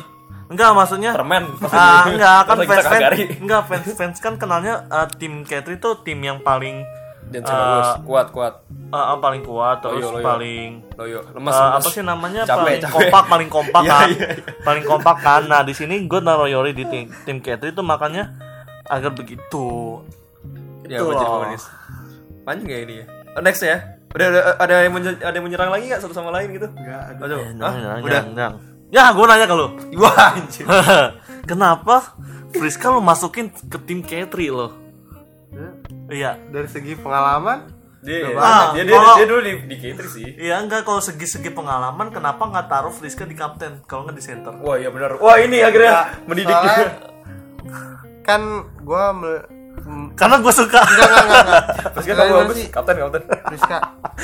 [0.52, 1.48] Enggak maksudnya permen.
[1.72, 6.18] Ah, enggak kan fans fans enggak fans fans kan kenalnya eh, tim K3 itu tim
[6.20, 6.84] yang paling
[7.32, 8.54] dan bagus kuat kuat.
[8.68, 10.22] eh, eh, paling kuat terus Loyo, loyo.
[10.22, 11.20] paling loyo.
[11.32, 11.74] lemas Eh, lemas.
[11.74, 12.42] apa sih namanya?
[12.42, 12.92] Capek, paling capek.
[12.94, 14.08] kompak paling kompak Iya, kan?
[14.08, 14.44] iya, iya.
[14.60, 15.42] paling kompak kan?
[15.44, 18.36] Nah di sini gue naruh Yori di tim tim K3 itu makanya
[18.84, 19.98] agar begitu.
[20.84, 21.56] Ya Itu loh.
[22.42, 23.06] panjang ya ini ya?
[23.32, 23.80] Oh, next ya?
[24.12, 26.68] Udah ada ada yang ada yang menyerang lagi nggak satu sama lain gitu?
[26.68, 27.20] Enggak ada.
[27.22, 28.50] Aduh, Eh, udah.
[28.90, 29.66] ya gue nanya ke lu.
[30.02, 30.66] Wah anjir
[31.48, 32.12] kenapa
[32.52, 34.68] Friska lo masukin ke tim K3 lo
[36.12, 36.36] iya.
[36.46, 37.80] Dari segi pengalaman?
[37.98, 40.26] Dia Ah, dia, dia, kalau- dia dulu di di K3 sih.
[40.36, 40.82] Iya enggak.
[40.82, 43.78] Kalau segi-segi pengalaman kenapa nggak taruh Friska di kapten?
[43.82, 44.52] Kalau nggak di center?
[44.56, 45.16] wah iya benar.
[45.16, 45.94] Wah ini akhirnya
[46.24, 46.88] mendidik soalnya
[48.20, 48.40] kan
[48.80, 49.46] gua me-
[50.12, 50.78] Karena gue suka.
[50.78, 51.64] enggak enggak enggak,
[51.96, 52.68] kita Gimana bagus sih?
[52.68, 53.22] kapten kapten.
[53.48, 53.78] Rizka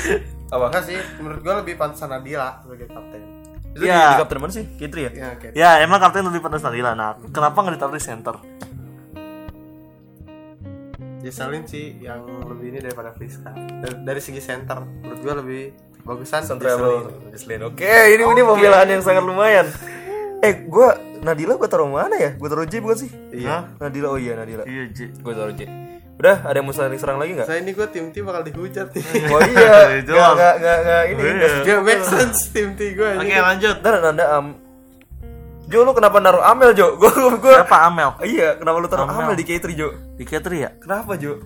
[0.53, 0.65] apa?
[0.67, 0.97] Enggak sih.
[1.17, 3.21] Menurut gua lebih pantas Nadila sebagai kapten.
[3.69, 4.05] Itu di, Iya.
[4.09, 4.65] di kapten mana sih?
[4.75, 5.11] K3 ya?
[5.13, 5.47] Ya oke.
[5.53, 6.91] Ya emang kapten lebih pantas Nadila.
[6.93, 8.35] Nah kenapa nggak ditaruh di center?
[11.29, 15.61] Jessalyn sih yang lebih ini daripada Friska dari, dari segi center menurut gua lebih
[16.01, 17.05] bagusan Central.
[17.63, 19.69] Oke, ini ini pembelaan yang sangat lumayan.
[20.39, 22.31] Eh, gua Nadila gua taruh mana ya?
[22.33, 23.11] Gua taruh J bukan sih?
[23.29, 24.63] iya Nadila, oh iya Nadila.
[24.63, 25.13] Iya J.
[25.19, 25.67] Gua taruh J.
[26.15, 27.47] Udah, ada yang mau saling serang lagi nggak?
[27.47, 31.03] saya ini gua tim tim bakal dihujat nih Oh iya, Itu nggak nggak nggak nggak
[31.05, 31.21] ini.
[31.21, 31.31] Iya.
[31.31, 33.75] nggak- gak make sense tim tim gua Oke ini lanjut.
[33.79, 34.45] Ntar nanda am.
[35.69, 36.93] Jo lu kenapa naruh Amel Jo?
[36.99, 38.09] Gua gua, gua Siapa Amel?
[38.21, 39.21] Iya, kenapa lu taruh Amel.
[39.23, 39.87] Amel di K3 Jo?
[40.17, 40.69] Di K3 ya?
[40.75, 41.37] Kenapa Jo?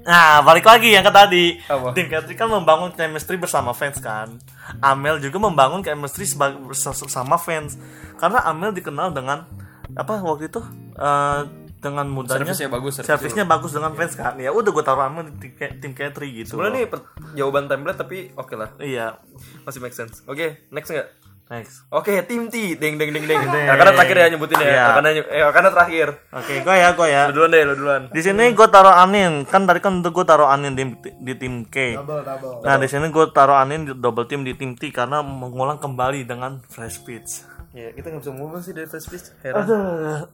[0.00, 1.58] Nah balik lagi yang ke tadi.
[1.62, 1.92] Apa?
[1.92, 4.38] Tim K3 kan membangun chemistry bersama fans kan.
[4.80, 6.24] Amel juga membangun chemistry
[6.64, 7.74] bersama fans.
[8.16, 9.44] Karena Amel dikenal dengan
[9.90, 10.62] apa waktu itu
[10.94, 11.40] eh,
[11.80, 15.26] dengan mudahnya Servisnya bagus, servis servisnya bagus dengan fans kan ya udah gue taruh Amel
[15.26, 18.70] di tim, K- tim K3 gitu Sebenarnya nih per- jawaban template tapi oke lah.
[18.78, 19.16] iya
[19.64, 20.20] Masih make sense.
[20.24, 21.08] Oke, next nggak?
[21.50, 22.78] Next Oke, tim T.
[22.78, 23.42] Deng deng deng deng.
[23.42, 24.68] Nah, karena terakhir ya nyebutin ya.
[24.70, 24.84] Iya.
[24.94, 26.06] Karena eh karena terakhir.
[26.30, 28.02] oke gue ya gue ya Lu duluan deh, lu duluan.
[28.14, 30.84] di sini gue taruh Anin kan tadi kan gue taruh Anin di,
[31.18, 34.54] di tim K double double nah di sini gue taruh Anin di double team di
[34.54, 38.90] tim T karena mengulang kembali dengan fresh pitch Ya, kita nggak bisa ngomong sih dari
[38.90, 39.30] first pitch.
[39.46, 39.62] Heran.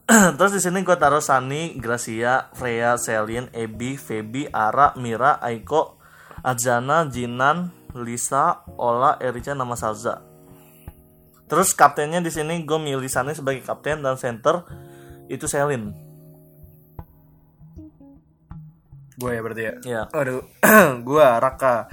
[0.41, 6.01] Terus di sini gue taruh Sani, Gracia, Freya, Selin, Ebi, Feby, Ara, Mira, Aiko,
[6.41, 10.26] Azana, Jinan, Lisa, Ola, Erica, nama Salza.
[11.47, 14.67] Terus kaptennya di sini gue milih Sani sebagai kapten dan center
[15.31, 15.95] itu Selin.
[19.17, 19.73] Gue ya berarti ya.
[19.81, 20.01] Ya.
[20.13, 20.45] Aduh,
[21.07, 21.89] gua Raka.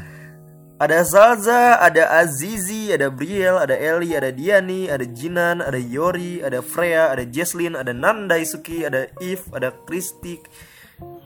[0.75, 6.61] Ada Salza, ada Azizi, ada Briel, ada Eli, ada Diani, ada Jinan, ada Yori, ada
[6.61, 10.51] Freya, ada Jesslyn, ada Nanda Isuki, ada If, ada Kristik,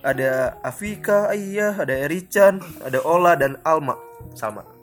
[0.05, 3.97] ada Afika, Ayah, ada Erichan, ada Ola dan Alma.
[4.37, 4.78] Sama.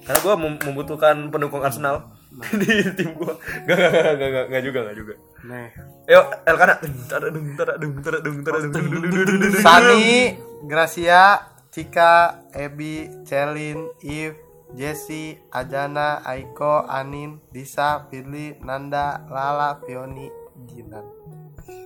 [0.00, 2.12] Karena gua mem- membutuhkan pendukung Arsenal
[2.60, 3.34] di tim gua.
[3.64, 5.14] Gak, gak, gak, gak, gak, gak juga, gak juga.
[5.40, 5.68] nih
[6.04, 6.74] Ayo, Elkana.
[7.06, 9.52] Tada dung, tada dung, tada dung, tada dung, dung, dung, dung, dung, dung.
[9.58, 10.34] Sani
[10.64, 11.22] Gracia
[11.68, 12.14] Cika
[12.50, 14.34] Ebi Celin If
[14.70, 20.26] Jesse Ajana Aiko Anin Disa Firly Nanda Lala Pioni
[20.66, 21.04] Jinan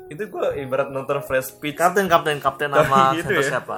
[0.07, 3.51] Itu gua ibarat nonton fresh pitch Kapten, kapten, kapten nama Gitu center ya.
[3.53, 3.77] siapa?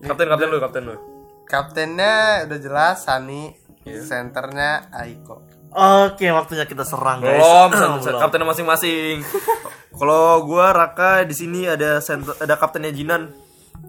[0.00, 0.96] Kapten kapten lu, kapten lu.
[1.44, 3.52] Kaptennya udah jelas Sani
[3.84, 5.42] Senternya Aiko
[5.72, 7.36] Oke, waktunya kita serang guys.
[7.36, 8.20] Belum, sen- sen- Belum.
[8.20, 9.24] kaptennya masing-masing.
[9.98, 13.32] Kalau gua Raka di sini ada center, ada kaptennya Jinan.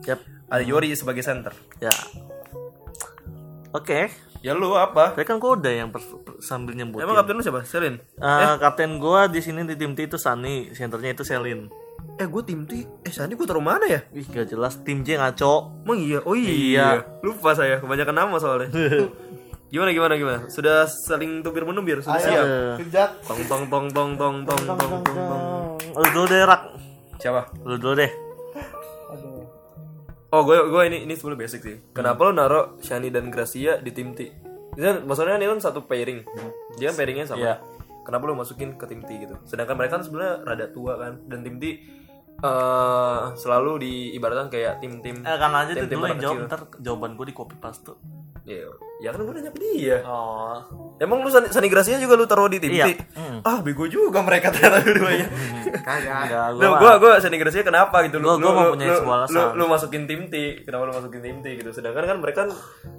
[0.01, 0.23] Yap.
[0.47, 1.51] Ada Yori sebagai center.
[1.77, 1.91] Ya.
[3.71, 4.09] Oke.
[4.39, 5.11] Ya lu apa?
[5.11, 5.91] Tadi kan gue udah yang
[6.39, 7.03] sambil nyebutin.
[7.03, 7.63] Emang kapten lu siapa?
[7.63, 7.95] Selin.
[8.13, 11.67] Eh, kapten gua di sini di tim T itu Sani, senternya itu Selin.
[12.13, 15.17] eh gue tim T eh Sandi gue taruh mana ya Wih gak jelas tim J
[15.17, 15.81] ngaco.
[15.81, 16.87] emang iya oh iya, Iya.
[17.19, 18.69] lupa saya kebanyakan nama soalnya
[19.73, 20.39] gimana gimana gimana?
[20.47, 22.45] Sudah saling tubir menubir sudah Ayo, siap?
[22.77, 23.09] kejat.
[23.25, 25.43] tong tong tong tong tong tong tong tong tong.
[25.97, 26.61] Lu dulu deh Rak.
[27.17, 27.41] siapa?
[27.65, 28.11] Lu dulu deh.
[30.29, 31.77] oh gue gue ini ini sebenarnya basic sih.
[31.89, 34.29] Kenapa lo naro Shani dan Gracia di tim T?
[34.73, 36.21] Kan, maksudnya ini kan satu pairing.
[36.77, 37.41] Dia kan pairingnya sama.
[37.41, 37.55] Iya.
[38.03, 39.37] kenapa lo masukin ke tim T gitu?
[39.45, 41.17] Sedangkan mereka kan sebenarnya rada tua kan.
[41.25, 41.63] Dan tim T
[42.43, 47.15] eh selalu diibaratkan kayak tim-tim Eh kan aja tuh tim-tim dulu yang jawab ntar jawaban
[47.15, 47.95] gue di copy paste.
[48.43, 48.67] Ya,
[48.99, 50.03] ya kan gue nanya ke dia.
[50.03, 50.59] Oh.
[50.99, 52.91] Emang lu Sani, Sani Gracia juga lu taruh di tim Iya.
[52.91, 52.99] T?
[53.39, 55.27] Ah, bego juga mereka ternyata dua-duanya.
[55.79, 56.19] Kagak.
[56.27, 59.17] Enggak, Lu gua gua Sani Gracia kenapa gitu lu Gua- gua lu, mempunyai lu, sebuah
[59.55, 61.71] lu, masukin tim T, kenapa lu masukin tim T gitu.
[61.71, 62.49] Sedangkan kan mereka kan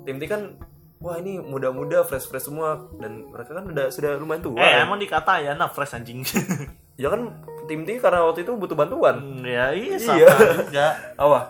[0.03, 0.57] tim T kan
[0.97, 4.57] wah ini muda-muda fresh-fresh semua dan mereka kan udah sudah lumayan tua.
[4.57, 6.25] Eh emang dikata ya nah fresh anjing.
[6.95, 9.43] Ya kan tim T karena waktu itu butuh bantuan.
[9.43, 10.29] ya iya sama Iya.
[10.63, 10.87] juga.
[11.23, 11.41] Apa?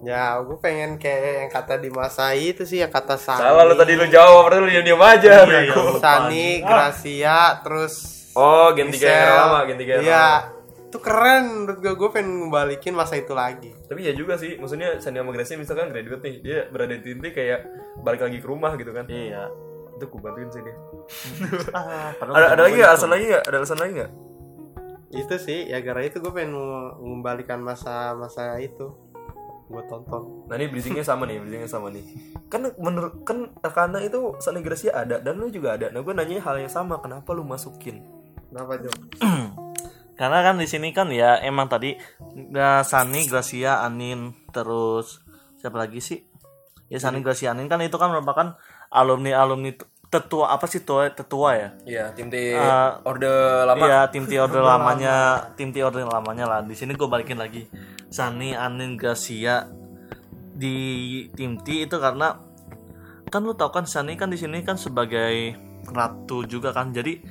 [0.00, 3.36] Ya, gue pengen kayak yang kata di masa itu sih, yang kata Sani.
[3.38, 5.44] Salah lu tadi lu jawab, lu diam-diam aja.
[5.44, 5.74] Iya, iya.
[5.98, 9.28] Sani, Gracia, terus Oh, ganti Michelle.
[9.28, 10.08] lama, ganti kayak Iya.
[10.08, 10.56] lama.
[10.86, 11.92] Itu keren menurut gue.
[11.94, 13.76] Gue pengen ngebalikin masa itu lagi.
[13.84, 17.20] Tapi ya juga sih, maksudnya Sandi sama Gracia misalkan graduate nih, dia berada di tim
[17.20, 17.60] T kayak
[18.00, 19.04] balik lagi ke rumah gitu kan.
[19.04, 19.52] Iya.
[19.94, 20.76] Itu gue bantuin sih dia.
[21.76, 22.88] Ah, Ada, ada lagi nggak?
[22.88, 22.92] gitu.
[22.96, 23.42] Alasan lagi nggak?
[23.44, 24.10] Ada alasan lagi nggak?
[25.10, 28.94] Itu sih, ya gara itu gue pengen mengembalikan masa-masa itu.
[29.70, 30.46] Gue tonton.
[30.50, 32.02] Nah ini bridgingnya sama nih, bridgingnya sama nih.
[32.50, 35.90] Kan menurut kan karena itu Sandi Gracia ada dan lu juga ada.
[35.90, 38.02] Nah gue nanya hal yang sama, kenapa lu masukin?
[38.50, 38.90] Kenapa, Jo?
[40.18, 41.96] Karena kan di sini kan ya emang tadi
[42.52, 45.24] ya, Sani, Gracia, Anin, terus
[45.56, 46.20] siapa lagi sih?
[46.92, 48.58] Ya Sani, Gracia, Anin kan itu kan merupakan
[48.92, 49.72] alumni alumni
[50.10, 51.68] tetua apa sih tua tetua ya?
[51.86, 53.30] Iya, tim T Eh, orde
[53.62, 53.84] lama.
[53.86, 55.16] Iya tim T order lamanya,
[55.54, 56.60] tim T order lamanya lah.
[56.66, 57.70] Di sini gue balikin lagi.
[58.10, 59.70] Sani, Anin, Gracia
[60.50, 62.42] di tim T itu karena
[63.30, 65.54] kan lu tau kan Sani kan di sini kan sebagai
[65.94, 66.90] ratu juga kan.
[66.90, 67.22] Jadi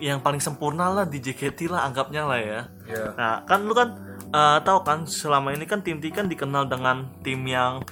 [0.00, 2.60] yang paling sempurna lah di JKT lah anggapnya lah ya.
[2.88, 3.06] Iya.
[3.12, 3.92] Nah, kan lu kan
[4.32, 7.84] eh, tahu kan selama ini kan tim T kan dikenal dengan tim yang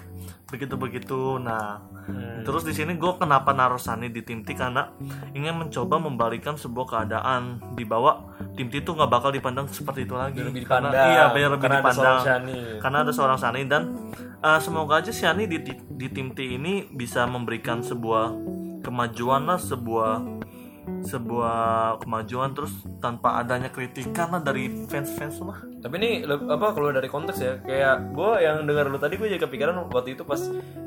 [0.49, 1.37] begitu-begitu.
[1.45, 1.98] Nah,
[2.43, 4.89] terus di sini gue kenapa naruh Sani di tim T karena
[5.37, 8.25] ingin mencoba membalikan sebuah keadaan di bawah
[8.57, 10.41] tim T itu nggak bakal dipandang seperti itu lagi.
[10.41, 11.13] Biar lebih Karena- dipandang.
[11.13, 12.19] Iya, biar lebih Karena ada dipandang.
[12.25, 12.59] Shani.
[12.81, 13.83] Karena ada seorang Sani dan
[14.41, 18.33] eh, semoga aja Shani di, di, di tim T ini bisa memberikan sebuah
[18.81, 20.13] kemajuan lah, sebuah
[21.05, 25.59] sebuah kemajuan terus tanpa adanya kritikan lah dari fans-fans mah.
[25.79, 29.43] Tapi ini apa kalau dari konteks ya, kayak gue yang dengar lu tadi gue jadi
[29.43, 30.41] kepikiran waktu itu pas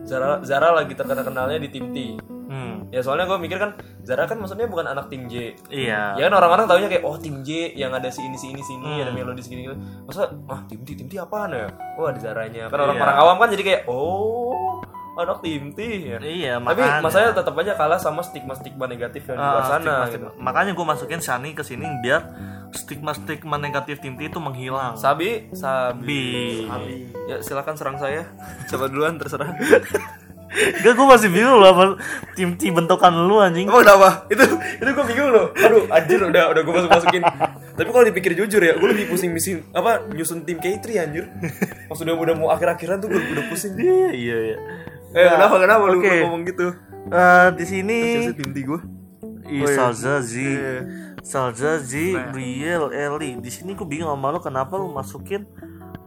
[0.03, 2.19] Zara Zara lagi terkenal kenalnya di tim T.
[2.51, 2.91] Hmm.
[2.91, 5.55] Ya soalnya gue mikir kan Zara kan maksudnya bukan anak tim J.
[5.71, 6.19] Iya.
[6.19, 8.75] Ya kan orang-orang taunya kayak oh tim J yang ada si ini si ini si
[8.75, 9.79] ini ada melodi segini gitu.
[10.03, 11.71] Masa ah tim T tim T apaan ya?
[11.95, 12.67] Oh ada Zaranya.
[12.67, 16.17] Kan orang-orang awam kan jadi kayak oh anak tim T ya.
[16.17, 17.01] Iya, Tapi makanya.
[17.01, 20.27] masanya tetap aja kalah sama stigma-stigma negatif yang di luar Ah, sana stigma- gitu.
[20.37, 22.21] Makanya gue masukin Shani ke sini biar
[22.71, 24.95] stigma-stigma negatif tim T itu menghilang.
[24.95, 26.63] Sabi, Sabi.
[26.63, 27.11] Bi.
[27.25, 28.23] Ya silakan serang saya.
[28.69, 29.51] Coba duluan terserah.
[30.51, 31.83] Gak gue masih bingung loh apa
[32.33, 33.63] tim T bentukan lu anjing.
[33.65, 34.27] Emang kenapa?
[34.27, 34.43] Itu
[34.77, 35.47] itu gue bingung loh.
[35.53, 37.23] Aduh, anjir udah udah gue masuk masukin.
[37.71, 41.31] Tapi kalau dipikir jujur ya, gue lebih pusing misin apa nyusun tim K3 anjir.
[41.87, 43.75] Pas udah udah mau akhir-akhiran tuh gue udah pusing.
[43.75, 44.57] Iya iya iya.
[45.11, 46.15] Eh, kenapa kenapa lu oke.
[46.23, 46.67] ngomong gitu?
[47.11, 47.97] Eh, di sini
[48.31, 48.79] T gue?
[49.51, 50.75] Ih, Salza Z, Iya.
[51.19, 51.91] Salza Z,
[52.31, 53.35] Briel, Eli.
[53.37, 55.43] Di sini gue bingung sama lu kenapa lu masukin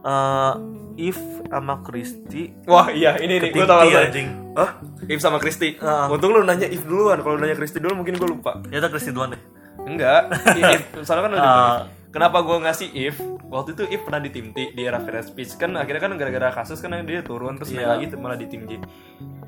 [0.01, 0.53] eh
[0.95, 1.19] If
[1.51, 4.27] sama Kristi Wah, iya ini nih, gue tahu anjing.
[4.55, 4.79] Hah?
[5.05, 5.75] If sama Kristi.
[5.83, 6.07] Ah.
[6.07, 7.19] Untung lu nanya If duluan.
[7.19, 8.63] Kalau nanya Kristi dulu mungkin gue lupa.
[8.71, 9.41] Ya udah Kristi duluan deh.
[9.83, 10.31] Enggak.
[10.55, 11.77] if, soalnya kan udah Ah.
[12.15, 13.19] Kenapa gue ngasih If?
[13.51, 16.47] Waktu itu If pernah di tim T di era Fresh Speech kan akhirnya kan gara-gara
[16.55, 17.91] kasus kan dia turun terus naik Iya.
[17.91, 18.79] lagi tuh malah di tim J.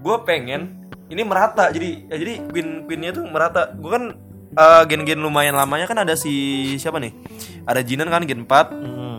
[0.04, 3.72] Gue pengen ini merata jadi ya jadi win winnya tuh merata.
[3.72, 4.04] Gue kan
[4.52, 6.36] eh, gen-gen lumayan lamanya kan ada si
[6.76, 7.16] siapa nih?
[7.64, 9.18] Ada Jinan kan gen 4 Hmm.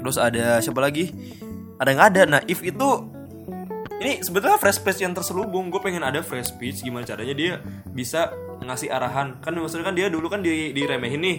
[0.00, 1.12] Terus ada siapa lagi?
[1.76, 2.22] Ada yang ada.
[2.24, 2.88] Nah, if itu
[3.96, 5.68] ini sebetulnya fresh speech yang terselubung.
[5.68, 7.52] Gue pengen ada fresh speech gimana caranya dia
[7.92, 8.32] bisa
[8.64, 9.36] ngasih arahan.
[9.44, 11.38] Kan maksudnya kan dia dulu kan di diremehin nih.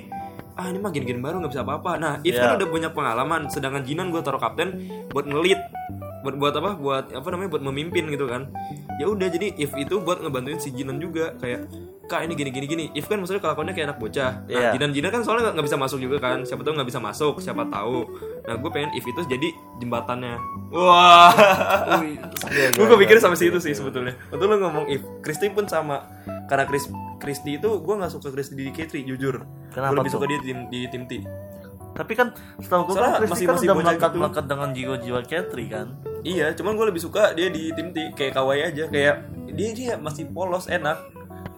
[0.57, 1.91] Ah ini mah gini-gini baru nggak bisa apa-apa.
[1.95, 2.57] Nah, if kan Iya.
[2.57, 3.45] udah punya pengalaman.
[3.47, 4.73] Sedangkan Jinan gue taruh kapten
[5.07, 5.61] buat ngelit,
[6.21, 6.73] buat buat apa?
[6.75, 7.49] Buat apa namanya?
[7.51, 8.49] Buat memimpin gitu kan.
[8.97, 11.69] Ya udah jadi if itu buat ngebantuin si Jinan juga kayak
[12.07, 14.71] kak ini gini gini gini if kan maksudnya kelakuannya kayak anak bocah nah Iya.
[14.71, 17.35] Jinan Jinan kan soalnya nggak- nggak bisa masuk juga kan siapa tahu nggak bisa masuk
[17.37, 18.07] siapa tahu
[18.47, 20.39] nah gue pengen if itu jadi jembatannya
[20.71, 21.35] wah
[22.79, 26.07] gue kepikir sampai situ sih sebetulnya betul lo ngomong if Kristi pun sama
[26.47, 30.17] karena Chris Kristi itu gue nggak suka Kristi di K3 jujur Kenapa gue lebih tuh?
[30.17, 31.13] suka dia di tim di tim T
[31.93, 34.19] Tapi kan setahu gue kan Christy masih- kan masih udah melekat gitu.
[34.19, 35.87] melekat dengan jiwa-jiwa Katri kan.
[36.19, 39.15] Iya, cuman gue lebih suka dia di tim T kayak kawaii aja, kayak
[39.49, 40.93] dia dia masih polos enak.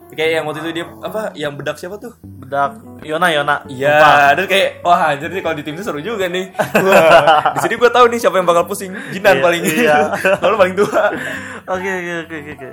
[0.09, 2.15] Kayak yang waktu itu dia apa yang bedak siapa tuh?
[2.23, 3.55] Bedak Yona Yona.
[3.67, 3.99] Iya,
[4.33, 6.55] dan kayak wah anjir nih kalau di tim itu seru juga nih.
[6.55, 8.95] Wah, di sini gue tahu nih siapa yang bakal pusing.
[9.11, 9.97] Jinan Iya, paling iya.
[10.41, 11.03] Lalu paling tua.
[11.67, 12.69] Oke oke oke oke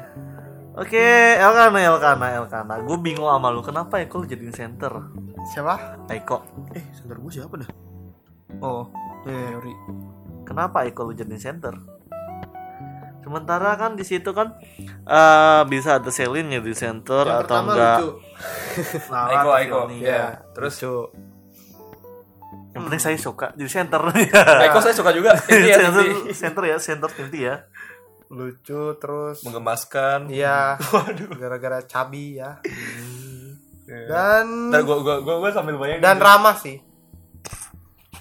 [0.77, 0.93] oke.
[0.93, 1.07] Oke,
[1.41, 2.75] Elkana Elkana Elkana.
[2.85, 3.65] Gue bingung sama lu.
[3.65, 4.93] Kenapa Eko lu jadiin center?
[5.49, 6.05] Siapa?
[6.13, 6.45] Eko.
[6.77, 7.71] Eh, sebentar gue siapa dah?
[8.61, 8.93] Oh,
[9.25, 9.75] eh, Yori.
[10.45, 11.75] Kenapa Eko lu jadiin center?
[13.27, 14.55] Sementara kan di situ kan
[15.03, 18.09] eh bisa ada Selin ya di center Yang atau enggak lucu.
[19.35, 19.79] Eko, Eko.
[19.99, 20.79] Ya, terus
[22.71, 23.99] Yang penting saya suka jadi center.
[24.63, 25.35] Eko saya suka juga.
[25.51, 27.67] Ini ya, center, center ya, center tim T ya.
[28.29, 30.27] Lucu terus Menggemaskan.
[30.29, 30.75] iya
[31.41, 32.59] gara-gara cabi ya
[33.87, 36.03] dan Ntar gue gue gue gue sambil bayangin.
[36.03, 36.83] dan ramah sih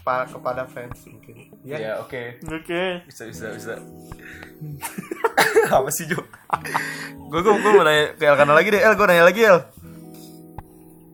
[0.02, 2.38] Pa- kepada fans mungkin ya Ya, oke.
[2.46, 3.02] Oke.
[3.06, 3.74] Bisa bisa bisa.
[5.74, 6.22] Apa sih Jo?
[7.26, 9.58] gue gue gue mau nanya ke Elkana lagi deh El, gue nanya lagi El.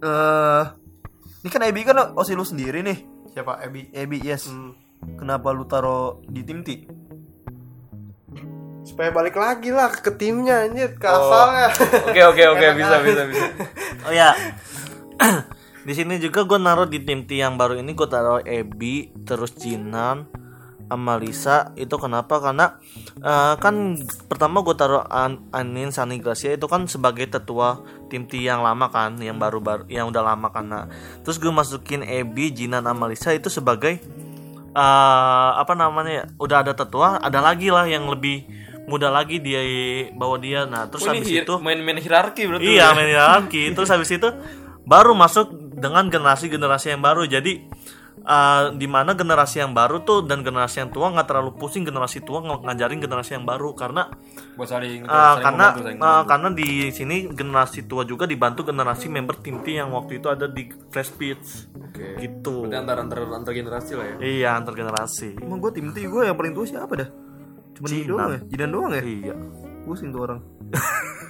[0.01, 0.63] Eh,
[1.39, 2.99] ini kan Ebi kan osi lu sendiri nih.
[3.31, 4.51] siapa Ebi Ebi yes.
[4.51, 4.75] Hmm.
[5.15, 6.83] Kenapa lu taruh di tim T?
[8.91, 11.71] Supaya balik lagi lah ke timnya anjir ke asalnya
[12.11, 13.45] Oke oke oke Enak bisa bisa bisa.
[14.05, 14.35] Oh ya.
[15.87, 19.53] di sini juga gue naruh di tim T yang baru ini gue taruh Ebi, terus
[19.55, 20.25] Jinan,
[20.89, 21.71] sama Lisa.
[21.77, 22.41] Itu kenapa?
[22.41, 22.81] Karena
[23.21, 28.41] eh, kan pertama gue taruh An Anin Sani Gracia itu kan sebagai tetua tim T
[28.41, 30.89] yang lama kan, yang baru-baru, yang udah lama karena.
[31.21, 34.01] Terus gue masukin Ebi, Jinan, sama Lisa itu sebagai
[34.71, 36.11] eh apa namanya?
[36.11, 39.63] ya, Udah ada tetua, ada lagi lah yang lebih muda lagi dia
[40.11, 40.67] bawa dia.
[40.67, 42.67] Nah terus Oh, habis itu main-main hierarki berarti.
[42.67, 44.27] Iya main hierarki Terus habis itu
[44.83, 47.23] baru masuk dengan generasi-generasi yang baru.
[47.23, 47.63] Jadi
[48.25, 52.21] uh, di mana generasi yang baru tuh dan generasi yang tua nggak terlalu pusing generasi
[52.21, 54.09] tua ng- ngajarin generasi yang baru karena
[54.57, 58.61] Buat saling, uh, saling karena membantu, saling uh, karena di sini generasi tua juga dibantu
[58.67, 62.19] generasi member tim T yang waktu itu ada di Flash Beats Oke.
[62.21, 62.67] gitu.
[62.67, 64.15] Berarti antar antar antar generasi lah ya.
[64.21, 65.39] Iya antar generasi.
[65.41, 67.30] Emang gue tim T gue yang paling tua siapa dah?
[67.81, 68.07] Cuma Jinan.
[68.07, 68.39] doang ya?
[68.47, 69.01] Jidan doang ya?
[69.01, 69.35] Iya.
[69.81, 70.39] Pusing tuh orang.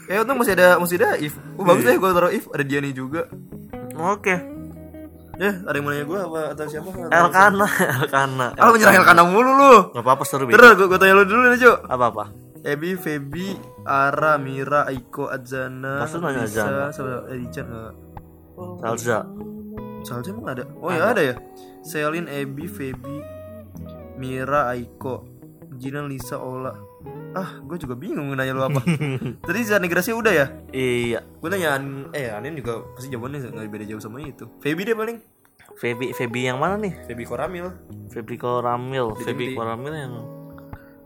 [0.06, 1.34] Kayak untung masih ada masih ada If.
[1.56, 3.32] Oh bagus deh gue taruh If ada Diani juga.
[3.96, 4.36] Oke.
[5.40, 6.90] Ya, ada yang mau nanya gue apa atau siapa?
[7.10, 7.66] Elkana,
[7.98, 8.48] Elkana.
[8.60, 9.74] Ah, lu menyerang Elkana mulu lu.
[9.90, 10.46] Gak apa-apa seru.
[10.46, 11.82] Terus gue, gue tanya lu dulu nih, Jo.
[11.82, 12.30] Apa-apa.
[12.62, 16.86] Ebi, Feby, Ara, Mira, Aiko, Adzana, Masa nanya Lisa, Adzana?
[16.94, 17.94] sama Edichan enggak?
[18.86, 19.20] Salza.
[20.06, 20.64] Salja emang ada?
[20.78, 21.36] Oh ya ada ya.
[21.82, 23.18] Selin, Ebi, Feby,
[24.22, 25.26] Mira, Aiko,
[25.82, 26.78] Jinan, Lisa, Ola.
[27.34, 28.86] Ah, gue juga bingung nanya lu apa.
[29.50, 30.46] Tadi Zani Gracia udah ya?
[30.70, 31.26] Iya.
[31.42, 34.46] Gue nanya An- eh Anin juga pasti jawabannya nggak beda jauh sama itu.
[34.62, 35.18] Feby deh paling.
[35.82, 36.94] Feby Feby yang mana nih?
[37.10, 37.74] Feby Koramil.
[38.14, 39.58] Feby Koramil, Feby.
[39.58, 40.14] Koramil yang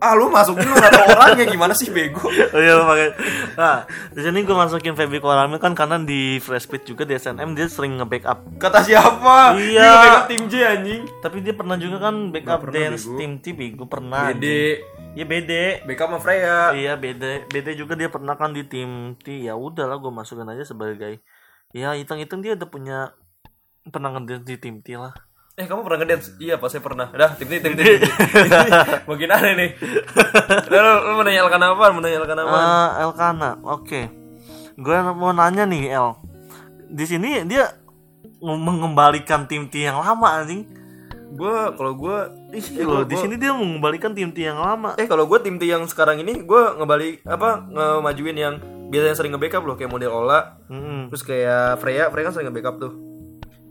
[0.06, 2.30] Ah lu masukin lu gak tau orangnya gimana sih bego.
[2.30, 3.10] Oh iya pakai.
[3.58, 3.82] Nah,
[4.14, 7.98] di sini gue masukin Feby Koramil kan karena di Flashpit juga di SNM dia sering
[7.98, 8.62] nge-backup.
[8.62, 9.58] Kata siapa?
[9.58, 9.82] Iya.
[9.82, 11.02] Dia nge-backup tim J anjing.
[11.18, 13.18] Tapi dia pernah juga kan backup dance bego.
[13.18, 14.30] tim TV, gue pernah.
[14.30, 14.46] BD.
[15.18, 15.52] Iya BD.
[15.90, 16.70] Backup sama Freya.
[16.70, 17.50] Iya BD.
[17.50, 19.42] BD juga dia pernah kan di tim T.
[19.42, 21.18] Ya udahlah gue masukin aja sebagai
[21.74, 22.98] ya hitung-hitung dia udah punya
[23.90, 25.25] pernah ngedance di tim T lah.
[25.56, 26.36] Eh kamu pernah ngedance?
[26.36, 27.08] Iya pas saya pernah.
[27.08, 27.80] Dah tim tim tim T.
[29.08, 29.70] Makin aneh nih.
[30.68, 31.84] Udah, lu, lu mau nanya Elkan apa?
[31.88, 32.56] Mau nanya Elkan apa?
[32.56, 34.00] Eh, Elkana, oke.
[34.76, 36.12] Gue mau nanya nih El.
[36.86, 37.72] Di sini dia
[38.36, 40.68] nge- mengembalikan tim T yang lama anjing.
[41.26, 42.16] gue kalau gue
[42.54, 44.94] Ih, loh, di sini dia mengembalikan tim T yang lama.
[44.94, 48.54] eh kalau gue tim T yang sekarang ini gue ngebalik apa ngemajuin yang
[48.86, 51.10] biasanya sering nge-backup loh kayak model Ola Mm-mm.
[51.10, 52.92] terus kayak Freya Freya kan sering nge-backup tuh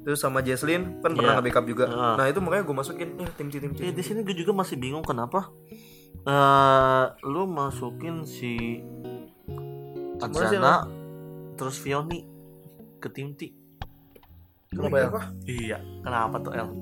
[0.06, 1.38] terus sama Jesslyn kan pernah Iya.
[1.40, 2.14] nge-backup juga Heeh.
[2.16, 4.54] nah itu makanya gue masukin ya tim T tim T Ya, di sini gue juga
[4.54, 5.50] masih bingung kenapa
[6.22, 8.86] eh lu masukin si
[10.16, 10.86] Adzana
[11.56, 12.24] terus Fioni
[12.98, 13.50] ke tim T.
[14.68, 15.10] kenapa ya
[15.46, 16.68] Iya, kenapa tuh El?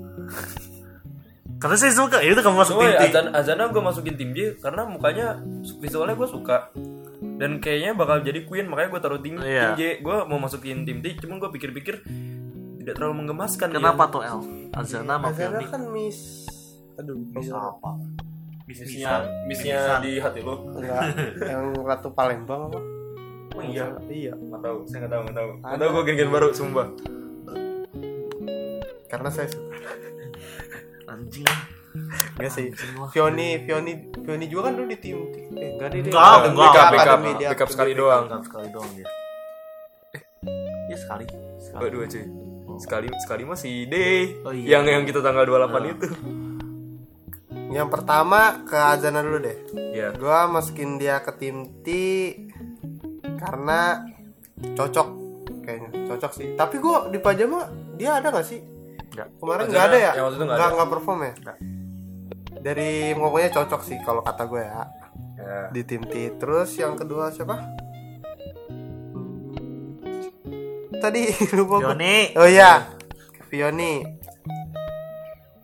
[1.54, 3.04] Karena saya suka, ya udah kamu masuk Oh tim ya, T.
[3.06, 5.38] Azana, Azana gue masukin tim J karena mukanya
[5.78, 6.68] visualnya gue suka
[7.36, 9.72] dan kayaknya bakal jadi queen makanya gue taruh tim, Iya.
[9.72, 11.94] tim J gue mau masukin tim T cuman gue pikir-pikir
[12.84, 14.38] tidak terlalu menggemaskan Kenapa tuh El?
[14.76, 16.44] Azana sama Azana kan miss.
[16.94, 17.90] Aduh Bisa bisa apa?
[18.64, 19.12] misnya
[19.44, 21.16] misnya di hati lo enggak.
[21.36, 22.80] Yang ratu Palembang apa?
[23.54, 23.92] Oh iya.
[24.04, 24.32] Iya.
[24.34, 24.78] Nggak tahu.
[24.84, 25.50] Saya nggak tahu nggak tahu.
[25.54, 25.80] Nggak Ada.
[25.80, 26.86] tahu gue gen-gen baru sumpah.
[29.06, 29.68] Karena saya suka.
[31.08, 31.46] Anjing.
[32.36, 32.66] enggak sih.
[32.98, 33.08] Lah.
[33.08, 35.18] Fioni Fioni Fioni juga kan dulu di tim.
[35.54, 36.72] Eh enggak deh dia Enggak, enggak.
[36.72, 37.18] backup backup
[37.48, 38.24] backup sekali doang.
[38.26, 39.08] Bukan sekali doang dia.
[40.12, 40.22] Eh,
[40.88, 41.24] iya sekali.
[41.56, 41.80] Sekali.
[41.80, 42.43] Dua dua cuy
[42.76, 43.94] sekali sekali mah si D
[44.42, 44.76] Oh, iya.
[44.76, 46.08] yang yang kita tanggal 28 itu
[47.70, 49.58] Yang pertama ke Azana dulu deh.
[49.90, 51.88] ya Gua masukin dia ke tim T
[53.34, 54.06] karena
[54.62, 55.08] cocok
[55.60, 56.48] kayaknya cocok sih.
[56.54, 58.60] Tapi gua di pajama dia ada nggak sih?
[59.10, 59.28] Nggak.
[59.38, 60.12] Kemarin nggak ada ya?
[60.14, 61.34] itu nggak Nggak perform ya?
[62.64, 64.82] Dari pokoknya cocok sih kalau kata gue ya
[65.36, 66.14] ya di tim T.
[66.38, 67.58] Terus yang kedua siapa?
[70.96, 71.22] Tadi
[71.56, 71.76] lupa.
[71.82, 72.88] Yoni Oh iya,
[73.46, 74.04] Vioni.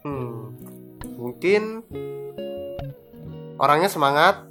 [0.00, 0.56] Hmm,
[1.12, 1.84] mungkin
[3.56, 4.48] orangnya semangat,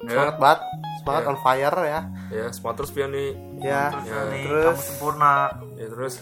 [0.00, 0.60] semangat banget,
[0.98, 1.28] semangat Ya.
[1.28, 2.00] on fire ya.
[2.28, 4.64] ya semangat terus nih Ya, ya Nih, terus.
[4.66, 5.32] Kamu sempurna.
[5.74, 6.14] Ya terus.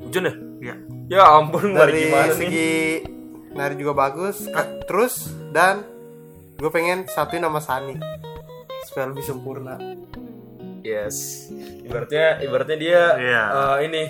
[0.00, 0.34] Hujan ya?
[0.60, 0.74] Ya
[1.06, 2.34] ya ampun dari gimana nih?
[2.34, 2.72] segi
[3.52, 4.48] nari juga bagus.
[4.48, 5.14] Ka- Terus
[5.48, 5.84] dan
[6.54, 7.94] gue pengen satuin nama Sani.
[8.84, 9.78] Supaya lebih sempurna.
[10.84, 11.48] Yes.
[11.80, 13.42] Ibaratnya ibaratnya dia Iya.
[13.42, 14.02] eh, ini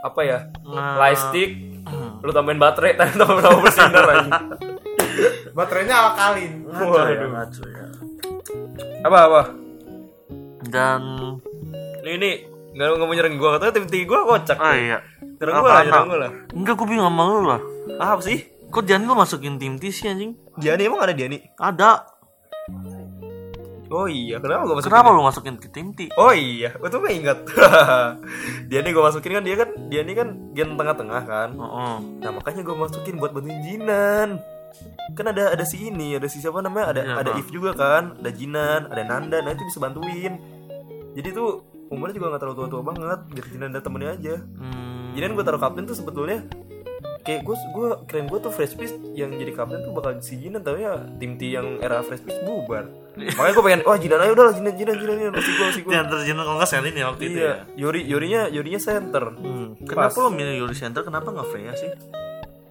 [0.00, 0.98] apa ya Nah.
[0.98, 1.50] light stick
[2.18, 4.30] lu tambahin baterai tambah tambah bersinar lagi
[5.52, 6.52] Baterainya alkalin.
[6.64, 7.30] ngaco ya Waduh.
[7.30, 7.86] ngaco ya.
[9.02, 9.42] Apa apa?
[10.64, 11.00] Dan
[12.00, 12.30] nih ini
[12.72, 14.98] nggak nggak mau nyerang gua katanya tim tim gua kocak oh iya.
[15.36, 16.30] Nyerang gua lah nyerang gua lah.
[16.50, 17.60] Enggak gue bingung sama lu lah.
[17.98, 18.38] Ah, apa sih?
[18.66, 20.32] Kok Dian lu masukin tim T sih anjing?
[20.54, 22.08] Diani emang ada Diani ada
[23.92, 27.00] oh iya kenapa gua masukin kenapa lu masukin ke tim T Oh iya, gue tuh
[27.04, 27.44] ingat.
[28.72, 31.48] dia nih gue masukin kan dia kan dia nih kan gen tengah-tengah kan.
[31.52, 31.94] Heeh.
[32.24, 34.40] Nah makanya gue masukin buat bantuin Jinan.
[35.12, 37.30] Kan ada ada si ini, ada si siapa namanya, ada Iya, ada.
[37.36, 40.40] If juga kan, ada Jinan, ada Nanda, nah itu bisa bantuin.
[41.12, 44.34] Jadi tuh umurnya juga nggak terlalu tua-tua banget, biar Jinan ada temennya aja.
[44.40, 46.48] Hmm, Jinan gue taruh kapten tuh sebetulnya
[47.22, 50.64] kayak gue gue keren gue tuh fresh piece yang jadi kapten tuh bakal si Jinan
[50.64, 54.32] tapi ya tim T yang era fresh piece bubar makanya gue pengen wah Jinan ayo
[54.32, 56.94] udah lah Jinan Jinan Jinan Jinan masih gue masih gue Dian terjun kalau nggak Selin
[56.96, 59.24] ya waktu itu ya Iya, Yuri Yurinya Yurinya center.
[59.36, 59.88] Hmm, Pas.
[59.88, 61.04] Kenapa lo milih Yuri Center?
[61.04, 61.92] Kenapa nggak Freya sih?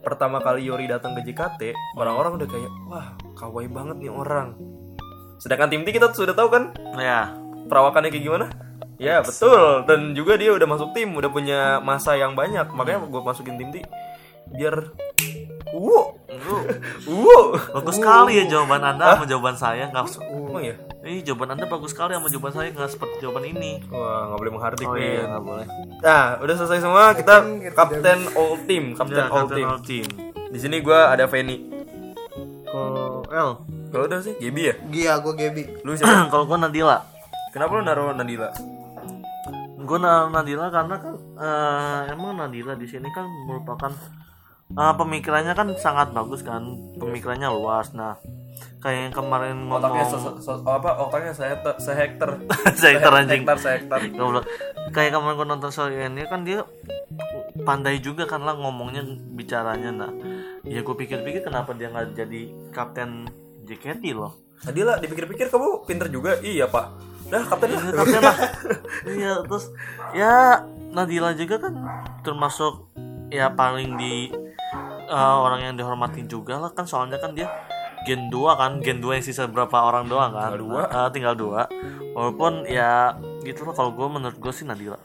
[0.02, 4.58] Pertama kali Yuri datang ke JKT, orang-orang udah kayak, wah, kawaii banget nih orang.
[5.38, 7.38] Sedangkan tim T kita sudah tahu kan Ya,
[7.70, 8.46] perawakannya kayak gimana?
[8.98, 9.86] Ya betul.
[9.86, 12.66] Dan juga dia udah masuk tim, udah punya masa yang banyak.
[12.74, 13.86] Makanya gue masukin tim T
[14.58, 14.90] biar,
[15.78, 16.18] wow,
[17.06, 20.06] wow, bagus sekali ya jawaban anda sama jawaban saya nggak.
[20.06, 20.76] su- Emang ya?
[21.02, 23.82] Ih, jawaban anda bagus sekali sama jawaban saya nggak seperti jawaban ini.
[23.88, 25.06] Wah, nggak boleh menghardik Oh nih.
[25.08, 25.66] iya, nggak boleh.
[26.00, 27.04] Nah, udah selesai semua.
[27.14, 27.36] Kita
[27.72, 29.68] kapten all team, kapten Ya, all team.
[29.68, 30.06] all team.
[30.48, 31.58] Di sini gue ada Feni.
[32.64, 33.50] Kalau L,
[33.90, 34.76] Kalau udah sih, Gaby ya.
[34.88, 35.64] Gia, gue Gebi.
[35.82, 36.28] Lu siapa?
[36.32, 37.04] kalau gue Nadila.
[37.52, 38.50] Kenapa lu naruh Nadila?
[39.78, 43.92] Gue Nadila karena kan eh, emang Nadila di sini kan merupakan
[44.76, 46.64] eh, pemikirannya kan sangat bagus kan,
[46.98, 47.92] pemikirannya luas.
[47.92, 48.16] Nah,
[48.82, 50.90] kayak yang kemarin Otaknya ngomong se, se- apa?
[51.06, 52.30] Otaknya sehektar, sehektar.
[52.74, 53.44] Sehektar, anjing.
[53.46, 54.00] Sehektar, sehektar.
[54.92, 56.66] Kayak kemarin gue nonton soal ini kan dia
[57.62, 59.06] pandai juga kan lah ngomongnya
[59.36, 60.12] bicaranya nah
[60.66, 62.42] ya gue pikir-pikir kenapa dia nggak jadi
[62.74, 63.28] kapten
[63.68, 66.38] JKT loh Nadila dipikir-pikir kamu pinter juga.
[66.38, 66.86] Iya, Pak.
[67.34, 67.82] Dah, kapten lah.
[67.82, 68.38] Iya, kapten lah
[69.18, 69.66] iya terus
[70.12, 70.34] ya
[70.92, 71.74] Nadila juga kan
[72.22, 72.92] termasuk
[73.32, 74.30] ya paling di
[75.12, 77.52] eh, orang yang dihormatin juga lah kan soalnya kan dia
[78.02, 80.82] gen 2 kan gen 2 yang sisa berapa orang doang kan Tinggal dua.
[80.88, 81.62] Eh, tinggal dua
[82.12, 84.98] walaupun ya gitu loh kalau gue menurut gue sih Nadila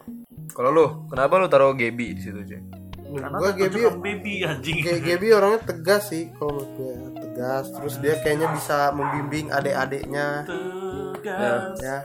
[0.48, 2.60] Kalau lu, kenapa lu taruh Gaby di situ, Cuy?
[3.06, 7.06] karena Gue Gebi, baby anjing Ge- Gebi orangnya tegas sih kalau menurut gue ya.
[7.14, 7.64] tegas.
[7.70, 10.48] Terus dia kayaknya bisa membimbing adik-adiknya.
[11.14, 11.96] tegas Ya,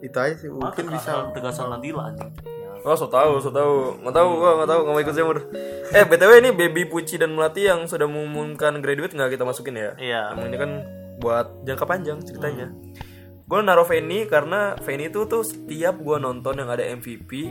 [0.00, 0.48] itu aja sih.
[0.48, 1.30] Mungkin bisa.
[1.30, 2.32] tegasan Nadila anjing
[2.80, 4.00] Oh, so tahu, so tahu.
[4.00, 5.38] Nggak tahu, gua nggak tahu, nggak mau ikut jamur.
[5.92, 9.90] Eh, BTW ini Baby Puci dan Melati yang sudah mengumumkan graduate nggak kita masukin ya?
[10.00, 10.22] Iya.
[10.32, 10.70] Emang ini kan
[11.20, 12.72] buat jangka panjang ceritanya.
[13.50, 17.50] Gue naruh Fanny karena Fanny itu tuh setiap gue nonton yang ada MVP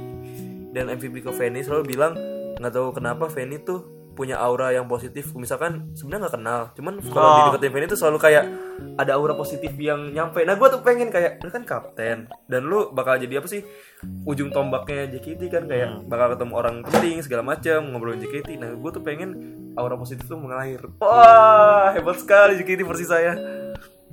[0.71, 2.15] dan MVP ke Fanny selalu bilang
[2.55, 5.31] nggak tahu kenapa Fanny tuh punya aura yang positif.
[5.31, 7.35] Misalkan sebenarnya nggak kenal, cuman kalau Oh.
[7.47, 8.45] dideketin Fanny tuh selalu kayak
[8.95, 10.43] ada aura positif yang nyampe.
[10.43, 13.63] Nah gue tuh pengen kayak lu kan kapten dan lu bakal jadi apa sih
[14.23, 18.55] ujung tombaknya JKT kan kayak bakal ketemu orang penting segala macam ngobrolin JKT.
[18.55, 19.29] Nah gue tuh pengen
[19.75, 20.83] aura positif tuh mengalir.
[20.99, 23.35] Wah hebat sekali JKT versi saya.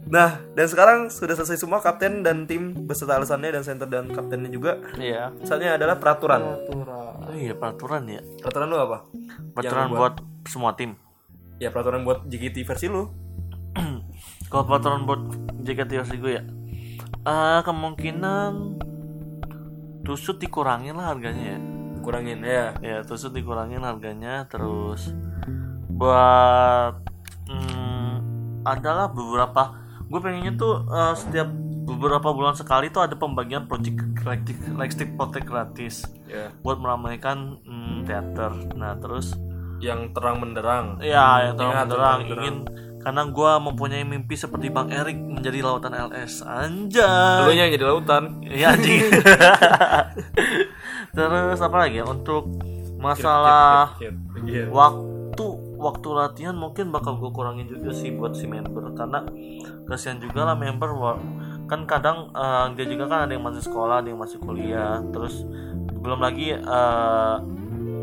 [0.07, 4.49] Nah, dan sekarang sudah selesai semua kapten dan tim beserta alasannya dan center dan kaptennya
[4.49, 4.79] juga.
[4.97, 6.43] iya Saatnya adalah peraturan.
[7.27, 8.99] oh iya peraturan ya Peraturan lu apa?
[9.51, 10.15] peraturan buat
[10.47, 10.95] semua tim
[11.59, 13.11] Ya peraturan buat JKT versi lu.
[14.51, 15.21] kalau peraturan buat
[15.61, 16.43] JKT versi gue ya
[17.27, 18.79] eh kemungkinan
[20.01, 21.61] tusut dikurangin lah harganya ya
[21.99, 22.71] Kurangin ya.
[22.79, 25.11] ya tusut dikurangin harganya terus
[25.91, 26.95] buat
[27.51, 28.15] hmm,
[28.63, 29.75] adalah beberapa
[30.07, 31.49] gue pengennya tuh eh, setiap
[31.83, 34.03] beberapa bulan sekali tuh ada pembagian project
[34.73, 36.51] lightstick protect gratis Ya.
[36.59, 38.51] buat meramaikan mm, teater.
[38.73, 39.31] Nah terus
[39.77, 40.99] Yang terang menderang.
[40.99, 42.57] ya yang terang Ingat, terang ingin
[42.99, 47.39] karena gua mempunyai mimpi seperti Bang Erik menjadi lautan LS anjay.
[47.39, 48.43] Dulu yang jadi lautan.
[48.43, 48.99] Iya anjing.
[51.13, 52.51] terus apa lagi ya untuk
[52.97, 54.51] masalah Kit, kit, kit.
[54.51, 54.65] Iya.
[54.69, 55.16] waktu
[55.77, 58.93] waktu latihan mungkin bakal gue kurangin juga sih buat si member.
[58.97, 59.23] Karena
[59.87, 60.91] kasihan juga lah member
[61.67, 65.01] kan kadang eh, dia juga kan ada yang masih sekolah ada yang masih kuliah.
[65.15, 65.45] Terus
[66.01, 67.37] belum lagi eh,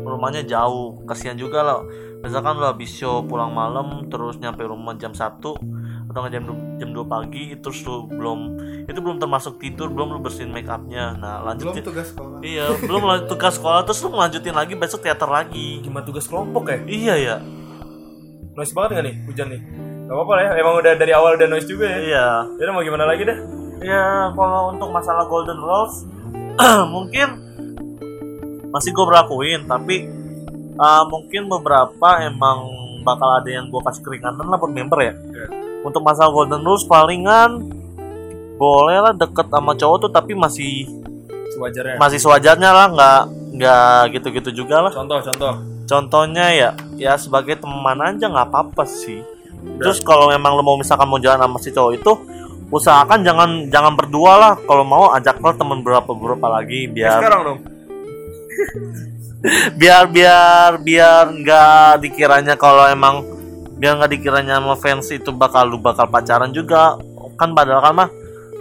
[0.04, 1.02] rumahnya jauh.
[1.04, 1.82] Kasihan juga loh
[2.24, 6.44] misalkan lo habis show pulang malam terus nyampe rumah jam 1 atau nggak jam
[6.80, 8.56] jam 2 pagi terus lu belum
[8.88, 12.40] itu belum termasuk tidur belum lu bersihin make upnya nah belum lanjutin tugas sekolah.
[12.40, 15.84] Iya belum tugas sekolah terus lu ngelanjutin lagi besok teater lagi.
[15.84, 16.78] Gimana tugas kelompok ya?
[16.88, 17.36] iya ya
[18.54, 19.60] Noise banget nggak nih hujan nih?
[20.04, 21.98] Gak apa-apa lah ya, emang udah dari awal udah noise juga ya.
[21.98, 23.38] iya Jadi mau gimana lagi dah?
[23.82, 26.08] ya kalau untuk masalah golden rules
[26.94, 27.28] mungkin
[28.70, 30.08] masih gue berlakuin tapi
[30.74, 32.64] uh, mungkin beberapa emang
[33.02, 35.46] bakal ada yang gue kasih keringanan lah buat member ya Iya.
[35.84, 37.60] untuk masalah golden rules palingan
[38.56, 40.88] boleh lah deket sama cowok tuh tapi masih
[41.52, 42.00] Sewajarnya.
[42.00, 43.20] masih sewajarnya lah nggak
[43.52, 45.54] nggak gitu-gitu juga lah Contoh, contoh.
[45.84, 49.20] Contohnya ya ya sebagai teman aja nggak apa-apa sih.
[49.80, 52.12] Terus kalau memang lo mau misalkan mau jalan sama si cowok itu
[52.68, 54.52] usahakan jangan jangan berdua lah.
[54.64, 57.58] Kalau mau ajaklah teman berapa berapa lagi Ya, biar sekarang dong.
[59.80, 63.20] biar biar biar nggak dikiranya kalau emang
[63.76, 66.96] biar nggak dikiranya sama fans itu bakal lu bakal pacaran juga.
[67.34, 68.08] Kan padahal kan mah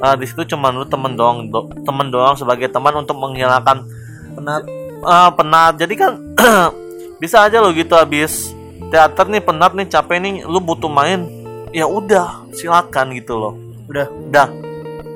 [0.01, 3.87] eh, di situ cuma lu temen doang do, temen doang sebagai teman untuk menghilangkan
[4.35, 4.63] penat
[5.03, 5.79] ah, penat.
[5.79, 6.11] Jadi kan
[7.23, 8.51] bisa aja lo gitu habis
[8.91, 11.23] teater nih penat nih capek nih lu butuh main.
[11.71, 13.55] Ya udah silakan gitu loh.
[13.87, 14.11] Udah.
[14.11, 14.51] Udah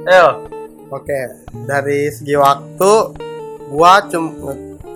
[0.07, 0.47] El,
[0.87, 1.19] oke
[1.67, 2.91] dari segi waktu
[3.67, 4.39] gua cum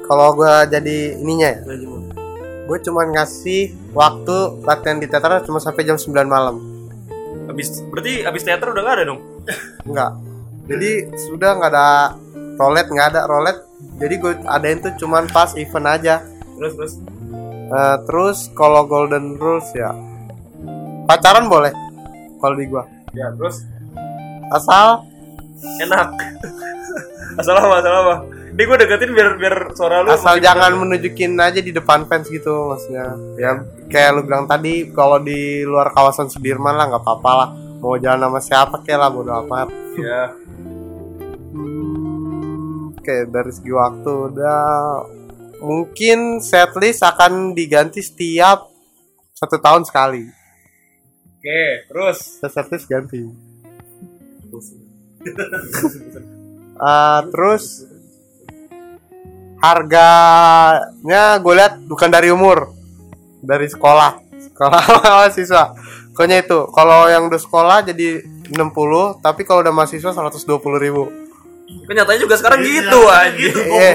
[0.07, 1.59] kalau gua jadi ininya ya.
[2.63, 6.63] Gue cuman ngasih waktu latihan di teater cuma sampai jam 9 malam.
[7.51, 9.19] Abis berarti abis teater udah nggak ada dong?
[9.83, 10.11] enggak
[10.71, 10.91] jadi
[11.27, 12.15] sudah nggak ada
[12.55, 13.57] rolet nggak ada rolet.
[13.99, 16.23] Jadi gue adain tuh cuman pas event aja
[16.61, 16.93] Terus terus.
[17.71, 19.89] Eh, terus kalau golden rules ya
[21.09, 21.73] pacaran boleh
[22.37, 23.65] kalau di gua Ya terus
[24.51, 25.07] asal
[25.79, 26.07] enak.
[27.39, 27.75] asal apa?
[27.79, 28.15] Asal apa?
[28.51, 30.11] Ini gue deketin biar biar suara lu.
[30.11, 35.23] asal jangan menunjukin aja di depan fans gitu maksudnya ya kayak lu bilang tadi kalau
[35.23, 37.49] di luar kawasan Sudirman lah nggak apa-apa lah
[37.79, 40.35] mau jalan sama siapa kayak lah bodo amat Ya.
[41.51, 44.59] Hmm, oke dari segi waktu udah
[45.61, 48.67] mungkin setlist akan diganti setiap
[49.37, 50.25] satu tahun sekali.
[51.37, 52.41] Oke, terus.
[52.41, 53.21] setlist ganti.
[56.81, 57.85] Ah, terus?
[59.61, 62.73] Harganya gue lihat bukan dari umur.
[63.37, 64.17] Dari sekolah.
[64.49, 65.77] Sekolah mahasiswa.
[66.09, 70.41] Pokoknya itu kalau yang udah sekolah jadi 60 tapi kalau udah mahasiswa 120
[70.81, 71.20] ribu
[71.81, 73.55] Kan nyatanya juga sekarang gitu anjing.
[73.55, 73.93] eh,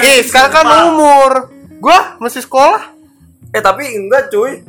[0.00, 1.30] eh sekarang kan umur
[1.76, 2.96] gua masih sekolah
[3.50, 4.60] Eh tapi enggak cuy.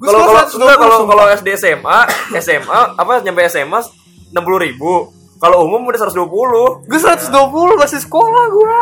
[0.00, 1.98] Kalau kalau enggak 120, kalau kalau SD SMA,
[2.40, 3.78] SMA apa nyampe SMA
[4.32, 5.14] 60 ribu.
[5.36, 6.84] Kalau umum udah 120.
[6.84, 7.32] gue 120
[7.80, 8.80] masih sekolah gua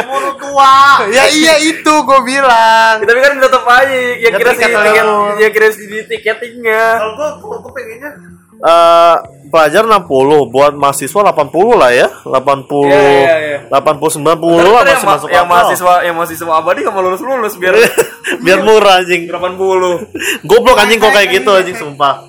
[0.00, 0.76] umur tua
[1.12, 5.04] ya iya itu gue bilang Ya, tapi kan tetap aja yang Ya, kira si tiket
[5.36, 6.84] yang kira si di tiketingnya.
[6.96, 8.10] kalau gua kalau gua pengennya
[8.58, 9.16] eh
[9.48, 10.04] pelajar 60
[10.52, 13.58] buat mahasiswa 80 lah ya 80 Iya, iya, iya.
[13.72, 15.52] 80 90 Tapi lah masih yang, ma- masuk yang akal.
[15.56, 17.74] mahasiswa yang mahasiswa abadi mau lulus lulus biar
[18.44, 20.44] biar murah anjing 80.
[20.44, 22.28] goblok anjing kok kayak gitu anjing sumpah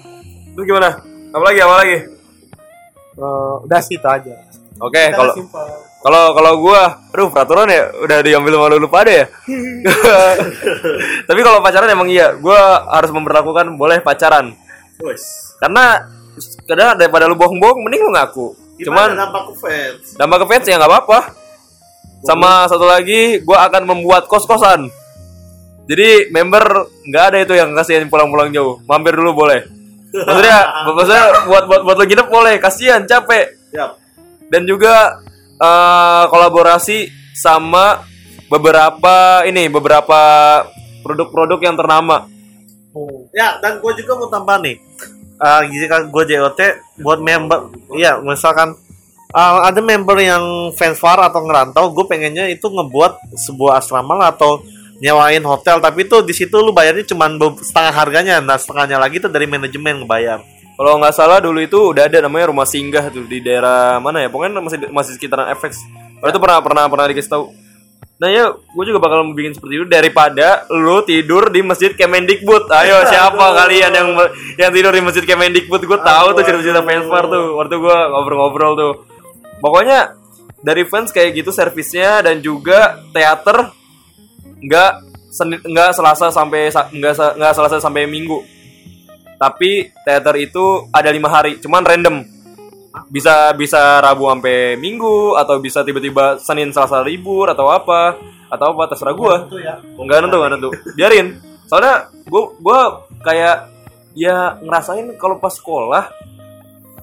[0.49, 0.89] Terus gimana?
[1.30, 1.59] Apa lagi?
[1.61, 1.97] Apa lagi?
[3.15, 4.36] Eh, udah sih itu aja
[4.80, 5.36] Oke, kalau
[5.99, 9.25] kalau kalau gua, aduh peraturan ya udah diambil sama lu pada ya.
[11.27, 14.55] Tapi kalau pacaran emang iya, gua harus memperlakukan boleh pacaran.
[15.59, 15.99] Karena
[16.65, 18.47] kadang daripada lu bohong-bohong mending lu ngaku.
[18.79, 21.19] Cuman dampak ke fans dampak ke fans ya nggak apa-apa.
[22.19, 24.91] Sama satu lagi, gua akan membuat kos-kosan.
[25.87, 28.83] Jadi member nggak ada itu yang kasihan pulang-pulang jauh.
[28.83, 29.63] Mampir dulu boleh.
[30.11, 30.59] Maksudnya,
[30.95, 32.55] maksudnya buat buat buat lo nginep boleh.
[32.59, 33.91] Kasihan, capek Siap.
[34.51, 35.23] dan juga
[35.57, 38.03] eh, kolaborasi sama
[38.51, 40.19] beberapa ini beberapa
[41.05, 42.27] produk-produk yang ternama.
[43.31, 44.75] Ya, dan gue juga mau tambah nih.
[45.39, 46.59] Eh jika gue JOT
[46.99, 48.75] buat member, iya misalkan
[49.31, 54.59] eh, ada member yang fans far atau ngerantau, gue pengennya itu ngebuat sebuah asrama atau
[54.99, 57.31] nyewain hotel, tapi itu di situ lu bayarnya cuma
[57.63, 60.43] setengah harganya, nah setengahnya lagi itu dari manajemen ngebayar.
[60.75, 64.31] Kalau nggak salah dulu itu udah ada namanya rumah singgah tuh di daerah mana ya?
[64.31, 65.83] Pokoknya masih masih sekitaran FX.
[66.23, 67.51] Itu pernah pernah pernah dikasih tahu.
[68.20, 72.67] Nah ya, gue juga bakal bikin seperti itu daripada lu tidur di masjid Kemendikbud.
[72.67, 74.09] Ayo siapa kalian yang
[74.59, 75.80] yang tidur di masjid Kemendikbud?
[75.88, 77.55] Gue tahu tuh cerita-cerita fans bar tuh.
[77.55, 78.93] Waktu gue ngobrol-ngobrol tuh.
[79.63, 80.20] Pokoknya
[80.59, 83.72] dari fans kayak gitu servisnya dan juga teater
[84.67, 84.91] nggak
[85.63, 88.43] nggak Selasa sampai Sa- nggak nggak Selasa sampai Minggu.
[89.39, 92.15] Tapi teater itu ada lima hari, cuman random.
[93.09, 98.17] Bisa bisa Rabu sampai Minggu atau bisa tiba-tiba Senin Selasa libur atau apa
[98.49, 99.45] atau apa terserah gua.
[99.97, 100.69] Enggak nentu, enggak nentu.
[100.97, 101.37] Biarin.
[101.69, 102.79] Soalnya gua gua
[103.21, 103.69] kayak
[104.17, 106.09] ya ngerasain kalau pas sekolah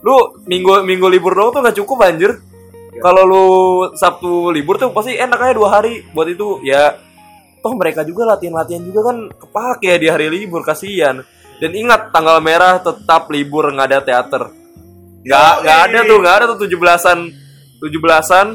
[0.03, 2.33] lu minggu minggu libur doang tuh gak cukup anjir.
[2.97, 3.47] Kalau lu
[3.95, 6.97] Sabtu libur tuh pasti enak aja dua hari buat itu ya
[7.67, 11.19] toh mereka juga latihan-latihan juga kan kepake di hari libur kasihan
[11.59, 14.43] dan ingat tanggal merah tetap libur nggak ada teater
[15.27, 17.19] nggak nggak ada tuh nggak ada tuh tujuh belasan
[17.83, 18.47] tujuh belasan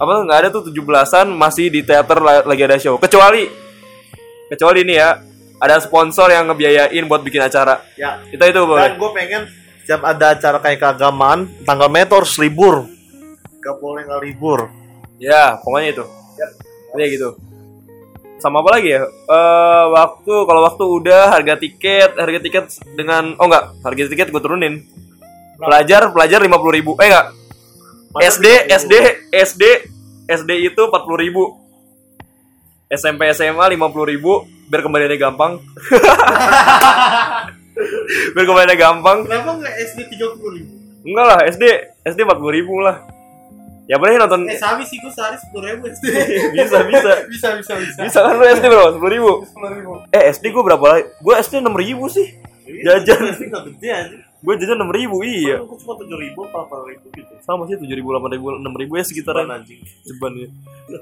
[0.00, 3.44] apa nggak ada tuh tujuh belasan masih di teater la- lagi ada show kecuali
[4.48, 5.20] kecuali ini ya
[5.60, 8.16] ada sponsor yang ngebiayain buat bikin acara Ya.
[8.32, 9.42] kita itu boleh Dan gue pengen
[9.90, 12.86] setiap ada acara kayak keagamaan, tanggal tuh harus libur.
[13.58, 14.70] Gak boleh nggak libur.
[15.18, 16.04] Ya, pokoknya itu.
[16.94, 17.34] Ya gitu.
[18.38, 19.02] Sama apa lagi ya?
[19.02, 24.38] Eh waktu kalau waktu udah harga tiket, harga tiket dengan oh enggak, harga tiket gue
[24.38, 24.86] turunin.
[25.60, 27.36] Pelajar pelajar 50.000 ribu Eh enggak.
[28.16, 28.94] SD SD
[29.30, 29.62] SD
[30.26, 31.62] SD itu 40.000 ribu
[32.90, 35.58] SMP SMA 50.000 ribu biar kembaliannya gampang.
[38.34, 39.18] biar kembaliannya gampang.
[39.26, 40.72] Kenapa nggak SD 30 ribu?
[41.00, 41.64] Enggak lah, SD
[42.04, 42.96] SD 40.000 ribu lah.
[43.90, 46.06] Ya boleh nonton Eh sami sih gue sehari 10 ribu SD.
[46.54, 47.98] bisa bisa bisa bisa bisa.
[48.06, 49.92] bisa kan lu SD bro sepuluh ribu 10 ribu.
[50.14, 52.38] eh SD gue berapa lagi gue SD enam ribu sih
[52.86, 54.18] jajan Pasti nggak gede aja.
[54.40, 55.60] Gue jajan enam ribu iya.
[55.60, 57.32] Aku cuma tujuh ribu apa apa ribu gitu.
[57.44, 59.44] sama sih tujuh ribu delapan ribu enam ribu ya sekitaran.
[59.52, 59.84] Anjing.
[60.04, 60.48] ceban ya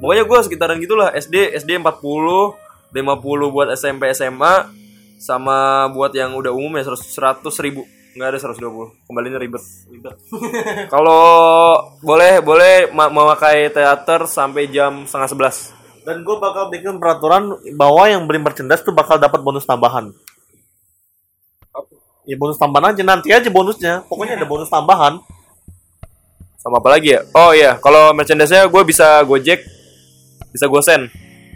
[0.02, 1.88] pokoknya gue sekitaran gitulah SD SD 40
[2.90, 4.54] 50 buat SMP SMA
[5.18, 7.86] sama buat yang udah umum ya 100 ribu.
[8.18, 9.62] Nggak ada 120 kembalinya ribet.
[9.86, 10.16] Ribet.
[10.92, 11.22] Kalau
[12.02, 15.56] boleh boleh ma- memakai teater sampai jam setengah sebelas.
[16.02, 20.10] Dan gue bakal bikin peraturan bahwa yang beli merchandise tuh bakal dapat bonus tambahan.
[22.28, 24.04] Ya bonus tambahan aja nanti aja bonusnya.
[24.04, 25.16] Pokoknya ada bonus tambahan.
[26.58, 29.62] sama apa lagi ya oh iya kalau merchandise-nya gue bisa gojek
[30.50, 31.06] bisa gosen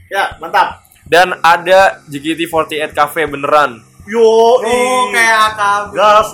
[0.06, 0.78] Ya, mantap.
[1.04, 5.58] dan ada JKT48 Cafe beneran Yo, Oh kayak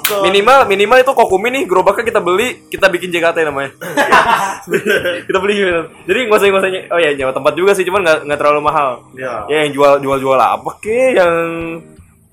[0.03, 0.21] tuh.
[0.23, 3.73] minimal minimal itu kokumi nih gerobaknya kita beli kita bikin JKT namanya
[5.27, 5.83] kita beli gitu.
[6.05, 8.39] jadi nggak usah nggak usah ny- oh ya nyawa tempat juga sih cuman nggak nggak
[8.39, 9.49] terlalu mahal Ya.
[9.49, 11.33] ya yang jual jual jual apa ke yang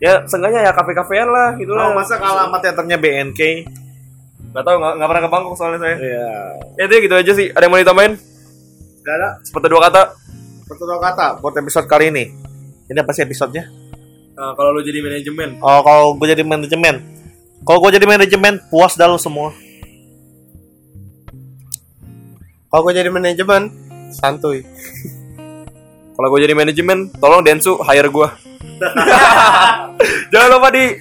[0.05, 3.41] ya seenggaknya ya kafe kafean lah gitu lah Oh, masa kalah sama teaternya BNK?
[4.53, 6.27] nggak tahu nggak nggak pernah ke Bangkok soalnya saya Iya.
[6.77, 8.13] ya itu gitu aja sih ada yang mau ditambahin
[9.01, 10.01] Gak ada seperti dua kata
[10.65, 12.25] satu dua kata buat episode kali ini.
[12.85, 13.69] Ini apa sih episodenya?
[14.33, 16.95] Nah, kalau lu jadi manajemen Oh, kalau gue jadi manajemen.
[17.61, 19.53] Kalau gue jadi manajemen, puas dah lu semua.
[22.67, 23.69] Kalau gue jadi manajemen
[24.11, 24.61] santuy.
[26.15, 28.27] Kalau gue jadi manajemen, tolong Densu hire gue.
[30.31, 30.95] Jangan lupa di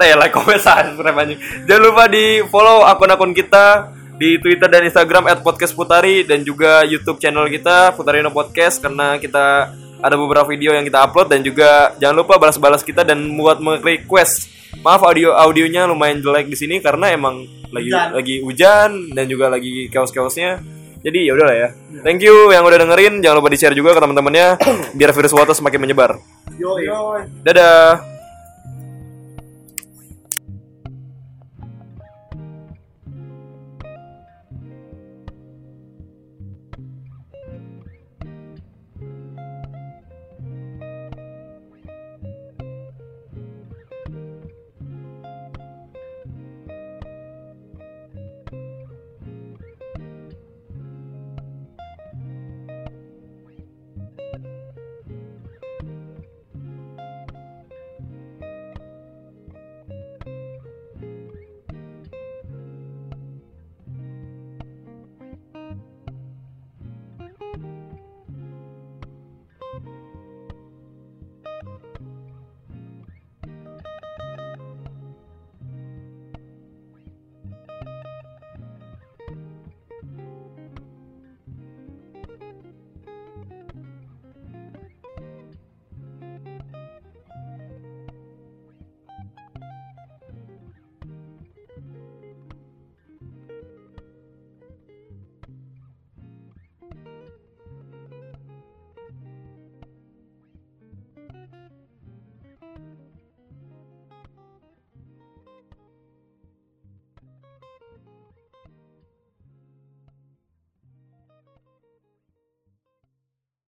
[0.00, 1.40] eh, like, comment, subscribe anjing.
[1.68, 7.44] Jangan lupa di follow akun-akun kita di Twitter dan Instagram @podcastputari dan juga YouTube channel
[7.52, 12.40] kita Putarino Podcast karena kita ada beberapa video yang kita upload dan juga jangan lupa
[12.40, 14.48] balas-balas kita dan buat request.
[14.80, 18.08] Maaf audio audionya lumayan jelek di sini karena emang lagi Hujan.
[18.16, 20.73] lagi hujan dan juga lagi chaos-chaosnya.
[21.04, 21.68] Jadi ya udahlah ya.
[22.00, 23.20] Thank you yang udah dengerin.
[23.20, 24.56] Jangan lupa di-share juga ke teman-temannya
[24.96, 26.16] biar virus water semakin menyebar.
[26.56, 27.20] Yo, Yo.
[27.44, 28.13] Dadah.